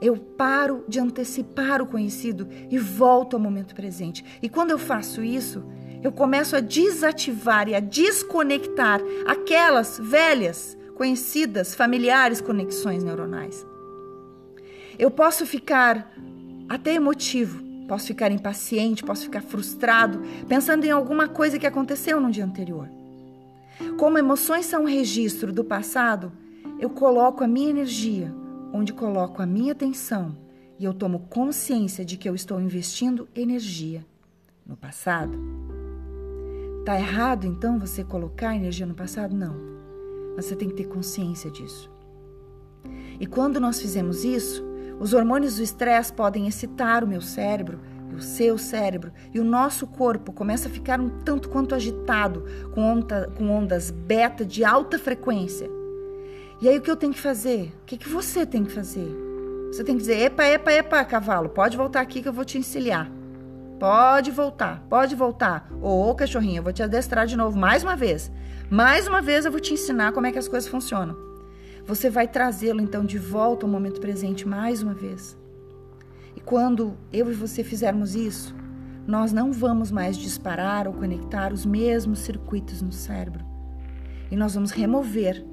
eu 0.00 0.16
paro 0.16 0.84
de 0.86 1.00
antecipar 1.00 1.80
o 1.82 1.86
conhecido 1.86 2.46
e 2.70 2.78
volto 2.78 3.34
ao 3.34 3.40
momento 3.40 3.74
presente. 3.74 4.24
E 4.42 4.48
quando 4.48 4.70
eu 4.70 4.78
faço 4.78 5.22
isso, 5.22 5.64
eu 6.02 6.12
começo 6.12 6.54
a 6.54 6.60
desativar 6.60 7.68
e 7.68 7.74
a 7.74 7.80
desconectar 7.80 9.00
aquelas 9.26 9.98
velhas, 9.98 10.76
conhecidas, 10.94 11.74
familiares 11.74 12.40
conexões 12.40 13.02
neuronais. 13.02 13.66
Eu 14.98 15.10
posso 15.10 15.44
ficar 15.44 16.12
até 16.68 16.94
emotivo, 16.94 17.65
posso 17.86 18.06
ficar 18.06 18.30
impaciente, 18.30 19.04
posso 19.04 19.24
ficar 19.24 19.42
frustrado, 19.42 20.22
pensando 20.48 20.84
em 20.84 20.90
alguma 20.90 21.28
coisa 21.28 21.58
que 21.58 21.66
aconteceu 21.66 22.20
no 22.20 22.30
dia 22.30 22.44
anterior. 22.44 22.88
Como 23.98 24.18
emoções 24.18 24.66
são 24.66 24.82
um 24.82 24.86
registro 24.86 25.52
do 25.52 25.64
passado, 25.64 26.32
eu 26.78 26.90
coloco 26.90 27.44
a 27.44 27.48
minha 27.48 27.70
energia 27.70 28.34
onde 28.72 28.92
coloco 28.92 29.40
a 29.40 29.46
minha 29.46 29.72
atenção 29.72 30.36
e 30.78 30.84
eu 30.84 30.92
tomo 30.92 31.20
consciência 31.30 32.04
de 32.04 32.16
que 32.16 32.28
eu 32.28 32.34
estou 32.34 32.60
investindo 32.60 33.28
energia 33.34 34.04
no 34.66 34.76
passado. 34.76 35.38
Tá 36.84 36.98
errado 36.98 37.46
então 37.46 37.78
você 37.78 38.04
colocar 38.04 38.54
energia 38.54 38.86
no 38.86 38.94
passado? 38.94 39.34
Não. 39.34 39.56
Você 40.36 40.54
tem 40.54 40.68
que 40.68 40.74
ter 40.74 40.84
consciência 40.84 41.50
disso. 41.50 41.90
E 43.18 43.26
quando 43.26 43.58
nós 43.58 43.80
fizemos 43.80 44.24
isso, 44.24 44.62
os 44.98 45.12
hormônios 45.12 45.56
do 45.56 45.62
estresse 45.62 46.12
podem 46.12 46.46
excitar 46.46 47.04
o 47.04 47.06
meu 47.06 47.20
cérebro 47.20 47.80
o 48.16 48.20
seu 48.22 48.56
cérebro 48.56 49.12
e 49.32 49.38
o 49.38 49.44
nosso 49.44 49.86
corpo 49.86 50.32
começa 50.32 50.68
a 50.68 50.72
ficar 50.72 51.00
um 51.00 51.08
tanto 51.08 51.48
quanto 51.48 51.74
agitado 51.74 52.44
com, 52.72 52.80
onda, 52.80 53.30
com 53.36 53.50
ondas 53.50 53.90
beta 53.90 54.44
de 54.44 54.64
alta 54.64 54.98
frequência. 54.98 55.68
E 56.60 56.68
aí 56.68 56.78
o 56.78 56.80
que 56.80 56.90
eu 56.90 56.96
tenho 56.96 57.12
que 57.12 57.20
fazer? 57.20 57.72
O 57.82 57.84
que, 57.84 57.98
que 57.98 58.08
você 58.08 58.46
tem 58.46 58.64
que 58.64 58.72
fazer? 58.72 59.14
Você 59.70 59.84
tem 59.84 59.94
que 59.94 60.00
dizer: 60.00 60.18
epa, 60.20 60.44
epa, 60.44 60.72
epa, 60.72 61.04
cavalo, 61.04 61.50
pode 61.50 61.76
voltar 61.76 62.00
aqui 62.00 62.22
que 62.22 62.28
eu 62.28 62.32
vou 62.32 62.44
te 62.44 62.56
encilhar. 62.56 63.10
Pode 63.78 64.30
voltar, 64.30 64.82
pode 64.88 65.14
voltar. 65.14 65.70
Ô, 65.82 66.14
cachorrinho, 66.14 66.60
eu 66.60 66.62
vou 66.62 66.72
te 66.72 66.82
adestrar 66.82 67.26
de 67.26 67.36
novo 67.36 67.58
mais 67.58 67.82
uma 67.82 67.94
vez. 67.94 68.32
Mais 68.70 69.06
uma 69.06 69.20
vez 69.20 69.44
eu 69.44 69.52
vou 69.52 69.60
te 69.60 69.74
ensinar 69.74 70.12
como 70.12 70.26
é 70.26 70.32
que 70.32 70.38
as 70.38 70.48
coisas 70.48 70.68
funcionam. 70.68 71.14
Você 71.86 72.10
vai 72.10 72.26
trazê-lo 72.26 72.80
então 72.80 73.04
de 73.04 73.16
volta 73.16 73.64
ao 73.64 73.70
momento 73.70 74.00
presente 74.00 74.46
mais 74.46 74.82
uma 74.82 74.92
vez. 74.92 75.36
E 76.34 76.40
quando 76.40 76.96
eu 77.12 77.30
e 77.30 77.34
você 77.34 77.62
fizermos 77.62 78.16
isso, 78.16 78.54
nós 79.06 79.32
não 79.32 79.52
vamos 79.52 79.92
mais 79.92 80.16
disparar 80.16 80.88
ou 80.88 80.94
conectar 80.94 81.52
os 81.52 81.64
mesmos 81.64 82.18
circuitos 82.18 82.82
no 82.82 82.90
cérebro. 82.90 83.44
E 84.30 84.36
nós 84.36 84.54
vamos 84.54 84.72
remover 84.72 85.46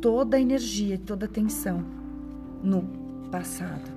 toda 0.00 0.36
a 0.36 0.40
energia, 0.40 0.96
toda 0.96 1.26
a 1.26 1.28
tensão 1.28 1.84
no 2.62 2.82
passado. 3.32 3.90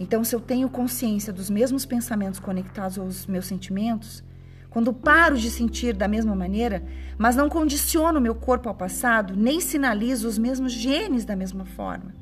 Então, 0.00 0.24
se 0.24 0.34
eu 0.34 0.40
tenho 0.40 0.70
consciência 0.70 1.34
dos 1.34 1.50
mesmos 1.50 1.84
pensamentos 1.84 2.40
conectados 2.40 2.98
aos 2.98 3.26
meus 3.26 3.44
sentimentos, 3.44 4.24
quando 4.72 4.92
paro 4.92 5.36
de 5.36 5.50
sentir 5.50 5.94
da 5.94 6.08
mesma 6.08 6.34
maneira, 6.34 6.82
mas 7.18 7.36
não 7.36 7.48
condiciono 7.48 8.20
meu 8.20 8.34
corpo 8.34 8.68
ao 8.68 8.74
passado, 8.74 9.36
nem 9.36 9.60
sinalizo 9.60 10.26
os 10.26 10.38
mesmos 10.38 10.72
genes 10.72 11.24
da 11.24 11.36
mesma 11.36 11.64
forma. 11.64 12.14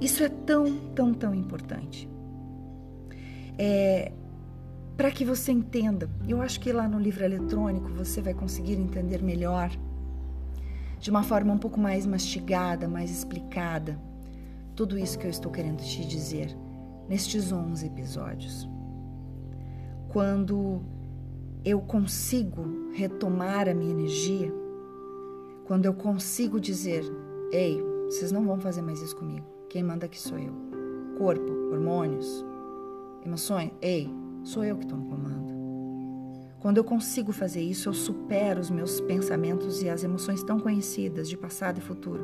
Isso 0.00 0.22
é 0.22 0.28
tão, 0.28 0.76
tão, 0.94 1.14
tão 1.14 1.34
importante 1.34 2.08
é, 3.58 4.12
para 4.96 5.10
que 5.10 5.24
você 5.24 5.52
entenda. 5.52 6.08
Eu 6.26 6.40
acho 6.40 6.60
que 6.60 6.72
lá 6.72 6.88
no 6.88 6.98
livro 6.98 7.24
eletrônico 7.24 7.88
você 7.90 8.20
vai 8.20 8.34
conseguir 8.34 8.74
entender 8.74 9.22
melhor, 9.22 9.70
de 10.98 11.10
uma 11.10 11.22
forma 11.22 11.52
um 11.52 11.58
pouco 11.58 11.78
mais 11.78 12.06
mastigada, 12.06 12.88
mais 12.88 13.10
explicada, 13.10 13.98
tudo 14.74 14.98
isso 14.98 15.18
que 15.18 15.26
eu 15.26 15.30
estou 15.30 15.52
querendo 15.52 15.82
te 15.82 16.04
dizer 16.06 16.56
nestes 17.08 17.52
11 17.52 17.86
episódios. 17.86 18.68
Quando 20.08 20.82
eu 21.64 21.80
consigo 21.80 22.90
retomar 22.92 23.68
a 23.68 23.74
minha 23.74 23.90
energia, 23.90 24.52
quando 25.64 25.86
eu 25.86 25.94
consigo 25.94 26.60
dizer: 26.60 27.04
Ei, 27.50 27.82
vocês 28.06 28.30
não 28.30 28.44
vão 28.44 28.58
fazer 28.58 28.82
mais 28.82 29.00
isso 29.00 29.16
comigo, 29.16 29.46
quem 29.68 29.82
manda 29.82 30.06
aqui 30.06 30.20
sou 30.20 30.38
eu. 30.38 30.52
Corpo, 31.16 31.50
hormônios, 31.72 32.44
Emoções? 33.24 33.70
Ei, 33.80 34.10
sou 34.42 34.62
eu 34.64 34.76
que 34.76 34.86
no 34.86 35.06
comando. 35.06 35.54
Quando 36.60 36.76
eu 36.76 36.84
consigo 36.84 37.32
fazer 37.32 37.62
isso, 37.62 37.88
eu 37.88 37.94
supero 37.94 38.60
os 38.60 38.70
meus 38.70 39.00
pensamentos 39.00 39.82
e 39.82 39.88
as 39.88 40.04
emoções 40.04 40.42
tão 40.42 40.60
conhecidas 40.60 41.28
de 41.28 41.36
passado 41.36 41.78
e 41.78 41.80
futuro. 41.80 42.22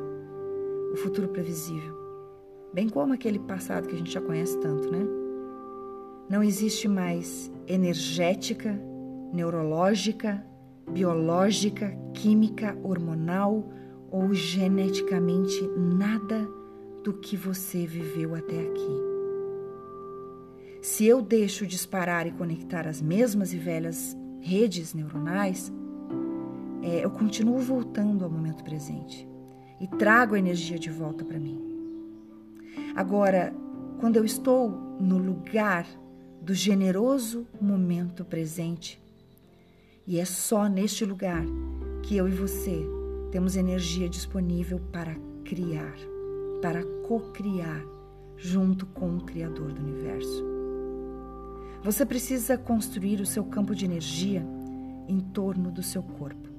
O 0.92 0.96
futuro 0.96 1.28
previsível. 1.28 1.98
Bem 2.72 2.88
como 2.88 3.14
aquele 3.14 3.38
passado 3.38 3.88
que 3.88 3.94
a 3.94 3.98
gente 3.98 4.12
já 4.12 4.20
conhece 4.20 4.58
tanto, 4.58 4.90
né? 4.90 5.06
Não 6.28 6.42
existe 6.42 6.86
mais 6.86 7.50
energética, 7.66 8.78
neurológica, 9.32 10.44
biológica, 10.90 11.96
química, 12.14 12.76
hormonal 12.82 13.68
ou 14.10 14.34
geneticamente 14.34 15.60
nada 15.76 16.48
do 17.04 17.14
que 17.14 17.36
você 17.36 17.86
viveu 17.86 18.34
até 18.34 18.60
aqui. 18.60 19.10
Se 20.82 21.04
eu 21.04 21.20
deixo 21.20 21.66
disparar 21.66 22.26
e 22.26 22.32
conectar 22.32 22.86
as 22.86 23.00
mesmas 23.00 23.52
e 23.52 23.58
velhas 23.58 24.16
redes 24.40 24.94
neuronais, 24.94 25.72
é, 26.82 27.04
eu 27.04 27.10
continuo 27.10 27.58
voltando 27.58 28.24
ao 28.24 28.30
momento 28.30 28.64
presente 28.64 29.28
e 29.80 29.86
trago 29.86 30.34
a 30.34 30.38
energia 30.38 30.78
de 30.78 30.90
volta 30.90 31.24
para 31.24 31.38
mim. 31.38 31.60
Agora, 32.96 33.54
quando 33.98 34.16
eu 34.16 34.24
estou 34.24 34.70
no 34.98 35.18
lugar 35.18 35.86
do 36.40 36.54
generoso 36.54 37.46
momento 37.60 38.24
presente, 38.24 38.99
e 40.10 40.18
é 40.18 40.24
só 40.24 40.66
neste 40.66 41.04
lugar 41.04 41.44
que 42.02 42.16
eu 42.16 42.26
e 42.26 42.32
você 42.32 42.84
temos 43.30 43.54
energia 43.54 44.08
disponível 44.08 44.80
para 44.90 45.14
criar, 45.44 45.94
para 46.60 46.82
co-criar 47.06 47.80
junto 48.36 48.86
com 48.86 49.18
o 49.18 49.20
Criador 49.20 49.70
do 49.70 49.80
universo. 49.80 50.44
Você 51.84 52.04
precisa 52.04 52.58
construir 52.58 53.20
o 53.20 53.26
seu 53.26 53.44
campo 53.44 53.72
de 53.72 53.84
energia 53.84 54.44
em 55.06 55.20
torno 55.20 55.70
do 55.70 55.80
seu 55.80 56.02
corpo. 56.02 56.50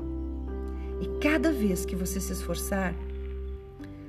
E 1.02 1.20
cada 1.20 1.52
vez 1.52 1.86
que 1.86 1.94
você 1.94 2.22
se 2.22 2.32
esforçar, 2.32 2.96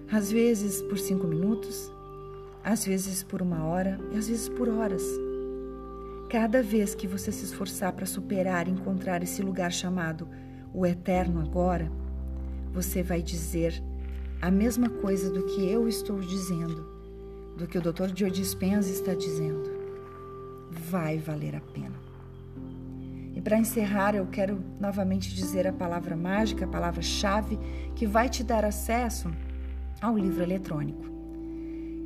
às 0.09 0.31
vezes 0.31 0.81
por 0.83 0.97
cinco 0.97 1.27
minutos, 1.27 1.91
às 2.63 2.85
vezes 2.85 3.25
por 3.25 3.43
uma 3.43 3.65
hora 3.65 3.99
e 4.13 4.19
às 4.19 4.29
vezes 4.29 4.49
por 4.49 4.69
horas, 4.69 5.03
cada 6.33 6.63
vez 6.63 6.95
que 6.95 7.07
você 7.07 7.31
se 7.31 7.45
esforçar 7.45 7.93
para 7.93 8.07
superar 8.07 8.67
e 8.67 8.71
encontrar 8.71 9.23
esse 9.23 9.43
lugar 9.43 9.71
chamado 9.71 10.27
o 10.73 10.87
eterno 10.87 11.39
agora, 11.39 11.93
você 12.73 13.03
vai 13.03 13.21
dizer 13.21 13.83
a 14.41 14.51
mesma 14.51 14.89
coisa 14.89 15.31
do 15.31 15.45
que 15.45 15.71
eu 15.71 15.87
estou 15.87 16.19
dizendo, 16.21 16.89
do 17.59 17.67
que 17.67 17.77
o 17.77 17.83
Dr. 17.83 18.17
Joe 18.17 18.31
Dispenza 18.31 18.91
está 18.91 19.13
dizendo 19.13 19.71
vai 20.71 21.19
valer 21.19 21.55
a 21.55 21.61
pena. 21.61 22.01
E 23.37 23.41
para 23.43 23.59
encerrar, 23.59 24.15
eu 24.15 24.27
quero 24.27 24.59
novamente 24.81 25.35
dizer 25.35 25.67
a 25.67 25.73
palavra 25.73 26.17
mágica, 26.17 26.65
a 26.65 26.69
palavra-chave 26.69 27.59
que 27.95 28.07
vai 28.07 28.31
te 28.31 28.43
dar 28.43 28.65
acesso 28.65 29.31
ao 30.01 30.17
livro 30.17 30.43
eletrônico. 30.43 31.05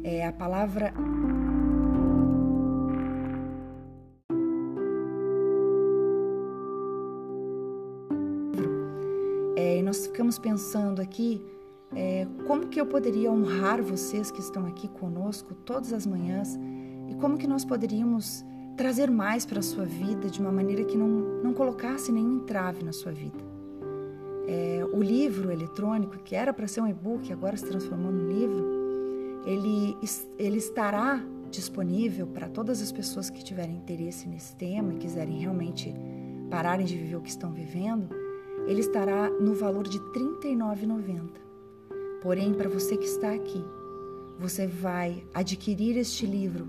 É 0.02 0.26
a 0.26 0.32
palavra 0.32 0.92
pensando 10.46 11.02
aqui 11.02 11.42
é, 11.92 12.24
como 12.46 12.68
que 12.68 12.80
eu 12.80 12.86
poderia 12.86 13.32
honrar 13.32 13.82
vocês 13.82 14.30
que 14.30 14.38
estão 14.38 14.64
aqui 14.64 14.86
conosco 14.86 15.52
todas 15.54 15.92
as 15.92 16.06
manhãs 16.06 16.56
e 17.08 17.14
como 17.16 17.36
que 17.36 17.48
nós 17.48 17.64
poderíamos 17.64 18.44
trazer 18.76 19.10
mais 19.10 19.44
para 19.44 19.58
a 19.58 19.62
sua 19.62 19.84
vida 19.84 20.30
de 20.30 20.40
uma 20.40 20.52
maneira 20.52 20.84
que 20.84 20.96
não, 20.96 21.08
não 21.42 21.52
colocasse 21.52 22.12
nenhum 22.12 22.36
entrave 22.36 22.84
na 22.84 22.92
sua 22.92 23.10
vida. 23.10 23.44
É, 24.46 24.86
o 24.92 25.02
livro 25.02 25.50
eletrônico, 25.50 26.16
que 26.18 26.36
era 26.36 26.52
para 26.52 26.68
ser 26.68 26.80
um 26.80 26.86
e-book, 26.86 27.32
agora 27.32 27.56
se 27.56 27.64
transformou 27.64 28.12
num 28.12 28.28
livro, 28.28 29.42
ele, 29.44 29.96
ele 30.38 30.58
estará 30.58 31.20
disponível 31.50 32.28
para 32.28 32.48
todas 32.48 32.80
as 32.80 32.92
pessoas 32.92 33.28
que 33.30 33.42
tiverem 33.42 33.74
interesse 33.74 34.28
nesse 34.28 34.54
tema 34.54 34.94
e 34.94 34.96
quiserem 34.96 35.40
realmente 35.40 35.92
pararem 36.48 36.86
de 36.86 36.96
viver 36.96 37.16
o 37.16 37.20
que 37.20 37.30
estão 37.30 37.50
vivendo, 37.50 38.25
ele 38.66 38.80
estará 38.80 39.30
no 39.30 39.54
valor 39.54 39.86
de 39.88 39.98
R$ 39.98 40.04
39,90. 40.40 41.30
Porém, 42.22 42.52
para 42.52 42.68
você 42.68 42.96
que 42.96 43.06
está 43.06 43.32
aqui, 43.32 43.64
você 44.38 44.66
vai 44.66 45.24
adquirir 45.32 45.96
este 45.96 46.26
livro 46.26 46.66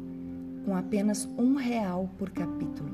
com 0.64 0.76
apenas 0.76 1.28
um 1.38 1.56
real 1.56 2.10
por 2.18 2.30
capítulo. 2.30 2.90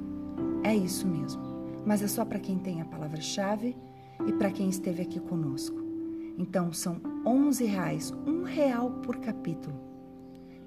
É 0.63 0.75
isso 0.75 1.07
mesmo, 1.07 1.41
mas 1.85 2.01
é 2.01 2.07
só 2.07 2.23
para 2.23 2.39
quem 2.39 2.57
tem 2.57 2.81
a 2.81 2.85
palavra-chave 2.85 3.75
e 4.25 4.31
para 4.33 4.51
quem 4.51 4.69
esteve 4.69 5.01
aqui 5.01 5.19
conosco. 5.19 5.75
Então 6.37 6.71
são 6.71 7.01
11 7.25 7.65
reais, 7.65 8.13
um 8.25 8.43
real 8.43 8.91
por 9.03 9.17
capítulo, 9.17 9.75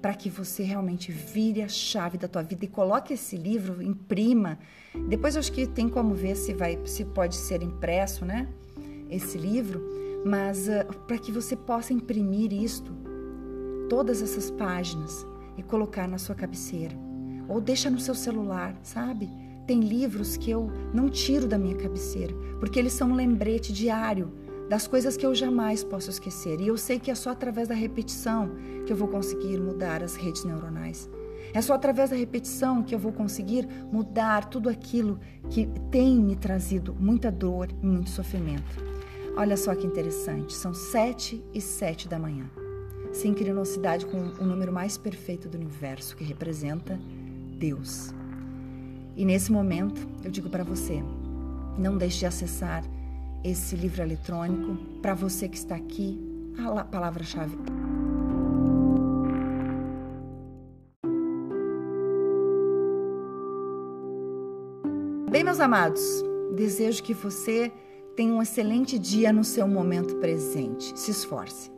para 0.07 0.13
que 0.13 0.29
você 0.29 0.63
realmente 0.63 1.11
vire 1.11 1.61
a 1.61 1.67
chave 1.67 2.17
da 2.17 2.29
tua 2.29 2.41
vida 2.41 2.63
e 2.63 2.67
coloque 2.69 3.13
esse 3.13 3.35
livro, 3.35 3.81
imprima. 3.83 4.57
Depois 5.09 5.35
eu 5.35 5.39
acho 5.41 5.51
que 5.51 5.67
tem 5.67 5.89
como 5.89 6.15
ver 6.15 6.37
se 6.37 6.53
vai, 6.53 6.79
se 6.85 7.03
pode 7.03 7.35
ser 7.35 7.61
impresso, 7.61 8.23
né? 8.23 8.47
Esse 9.09 9.37
livro, 9.37 9.85
mas 10.25 10.69
uh, 10.69 10.97
para 11.05 11.17
que 11.17 11.29
você 11.29 11.57
possa 11.57 11.91
imprimir 11.91 12.53
isto, 12.53 12.95
todas 13.89 14.21
essas 14.21 14.49
páginas 14.49 15.27
e 15.57 15.61
colocar 15.61 16.07
na 16.07 16.17
sua 16.17 16.35
cabeceira. 16.35 16.95
Ou 17.49 17.59
deixa 17.59 17.89
no 17.89 17.99
seu 17.99 18.15
celular, 18.15 18.79
sabe? 18.83 19.29
Tem 19.67 19.81
livros 19.81 20.37
que 20.37 20.49
eu 20.49 20.71
não 20.93 21.09
tiro 21.09 21.49
da 21.49 21.57
minha 21.57 21.75
cabeceira, 21.75 22.33
porque 22.61 22.79
eles 22.79 22.93
são 22.93 23.11
um 23.11 23.15
lembrete 23.15 23.73
diário 23.73 24.31
das 24.69 24.87
coisas 24.87 25.15
que 25.15 25.25
eu 25.25 25.33
jamais 25.33 25.83
posso 25.83 26.09
esquecer. 26.09 26.59
E 26.59 26.67
eu 26.67 26.77
sei 26.77 26.99
que 26.99 27.09
é 27.09 27.15
só 27.15 27.31
através 27.31 27.67
da 27.67 27.75
repetição 27.75 28.51
que 28.85 28.91
eu 28.91 28.97
vou 28.97 29.07
conseguir 29.07 29.59
mudar 29.59 30.03
as 30.03 30.15
redes 30.15 30.43
neuronais. 30.43 31.09
É 31.53 31.61
só 31.61 31.73
através 31.73 32.09
da 32.09 32.15
repetição 32.15 32.83
que 32.83 32.93
eu 32.93 32.99
vou 32.99 33.11
conseguir 33.11 33.67
mudar 33.91 34.45
tudo 34.45 34.69
aquilo 34.69 35.19
que 35.49 35.67
tem 35.89 36.19
me 36.19 36.35
trazido 36.35 36.93
muita 36.99 37.31
dor 37.31 37.69
e 37.81 37.85
muito 37.85 38.09
sofrimento. 38.09 38.83
Olha 39.35 39.55
só 39.55 39.73
que 39.73 39.87
interessante, 39.87 40.53
são 40.53 40.73
sete 40.73 41.43
e 41.53 41.61
sete 41.61 42.07
da 42.07 42.19
manhã. 42.19 42.49
Sincronicidade 43.13 44.05
com 44.05 44.17
o 44.17 44.45
número 44.45 44.73
mais 44.73 44.97
perfeito 44.97 45.47
do 45.47 45.55
universo, 45.55 46.15
que 46.15 46.23
representa 46.23 46.99
Deus. 47.57 48.13
E 49.15 49.23
nesse 49.23 49.51
momento, 49.51 50.07
eu 50.23 50.29
digo 50.29 50.49
para 50.49 50.63
você, 50.63 51.01
não 51.77 51.97
deixe 51.97 52.19
de 52.19 52.25
acessar 52.25 52.83
esse 53.43 53.75
livro 53.75 54.01
eletrônico. 54.01 54.75
Para 55.01 55.13
você 55.13 55.47
que 55.47 55.57
está 55.57 55.75
aqui, 55.75 56.19
a 56.57 56.83
palavra-chave 56.83 57.57
Bem, 65.29 65.43
meus 65.43 65.59
amados, 65.59 66.01
desejo 66.55 67.03
que 67.03 67.13
você 67.13 67.71
tenha 68.15 68.33
um 68.33 68.41
excelente 68.41 68.97
dia 68.97 69.31
no 69.31 69.43
seu 69.43 69.67
momento 69.67 70.15
presente. 70.15 70.97
Se 70.97 71.11
esforce. 71.11 71.69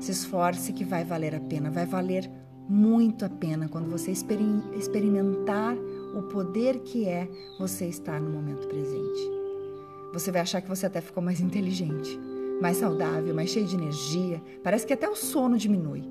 Se 0.00 0.10
esforce 0.10 0.72
que 0.72 0.82
vai 0.82 1.04
valer 1.04 1.34
a 1.34 1.40
pena, 1.40 1.70
vai 1.70 1.86
valer 1.86 2.28
muito 2.68 3.24
a 3.24 3.28
pena 3.28 3.68
quando 3.68 3.90
você 3.90 4.10
experimentar 4.10 5.76
o 6.16 6.22
poder 6.22 6.80
que 6.80 7.06
é 7.06 7.28
você 7.58 7.86
estar 7.86 8.20
no 8.20 8.30
momento 8.30 8.66
presente. 8.66 9.39
Você 10.12 10.30
vai 10.30 10.40
achar 10.40 10.60
que 10.60 10.68
você 10.68 10.86
até 10.86 11.00
ficou 11.00 11.22
mais 11.22 11.40
inteligente, 11.40 12.18
mais 12.60 12.78
saudável, 12.78 13.34
mais 13.34 13.50
cheio 13.50 13.66
de 13.66 13.76
energia. 13.76 14.42
Parece 14.62 14.86
que 14.86 14.92
até 14.92 15.08
o 15.08 15.16
sono 15.16 15.56
diminui. 15.56 16.02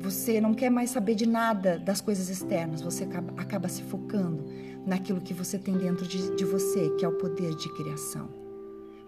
Você 0.00 0.40
não 0.40 0.54
quer 0.54 0.70
mais 0.70 0.90
saber 0.90 1.14
de 1.14 1.26
nada 1.26 1.78
das 1.78 2.00
coisas 2.00 2.28
externas, 2.28 2.82
você 2.82 3.04
acaba, 3.04 3.32
acaba 3.40 3.68
se 3.68 3.82
focando 3.82 4.44
naquilo 4.86 5.20
que 5.20 5.34
você 5.34 5.58
tem 5.58 5.76
dentro 5.76 6.06
de, 6.06 6.34
de 6.36 6.44
você, 6.44 6.90
que 6.90 7.04
é 7.04 7.08
o 7.08 7.12
poder 7.12 7.54
de 7.54 7.68
criação. 7.74 8.28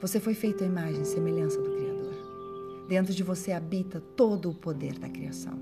Você 0.00 0.18
foi 0.20 0.34
feito 0.34 0.64
à 0.64 0.66
imagem 0.66 1.02
e 1.02 1.06
semelhança 1.06 1.60
do 1.60 1.70
Criador. 1.70 2.86
Dentro 2.88 3.12
de 3.12 3.22
você 3.22 3.52
habita 3.52 4.00
todo 4.16 4.50
o 4.50 4.54
poder 4.54 4.98
da 4.98 5.08
criação. 5.08 5.58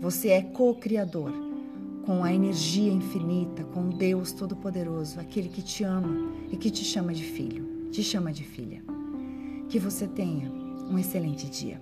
Você 0.00 0.28
é 0.28 0.42
co-criador 0.42 1.32
com 2.04 2.22
a 2.22 2.32
energia 2.32 2.92
infinita, 2.92 3.64
com 3.64 3.88
Deus 3.88 4.32
Todo-Poderoso, 4.32 5.18
aquele 5.18 5.48
que 5.48 5.62
te 5.62 5.82
ama 5.82 6.30
e 6.52 6.56
que 6.56 6.70
te 6.70 6.84
chama 6.84 7.14
de 7.14 7.24
filho, 7.24 7.63
te 7.94 8.02
chama 8.02 8.32
de 8.32 8.42
filha. 8.42 8.82
Que 9.68 9.78
você 9.78 10.08
tenha 10.08 10.50
um 10.50 10.98
excelente 10.98 11.48
dia. 11.48 11.80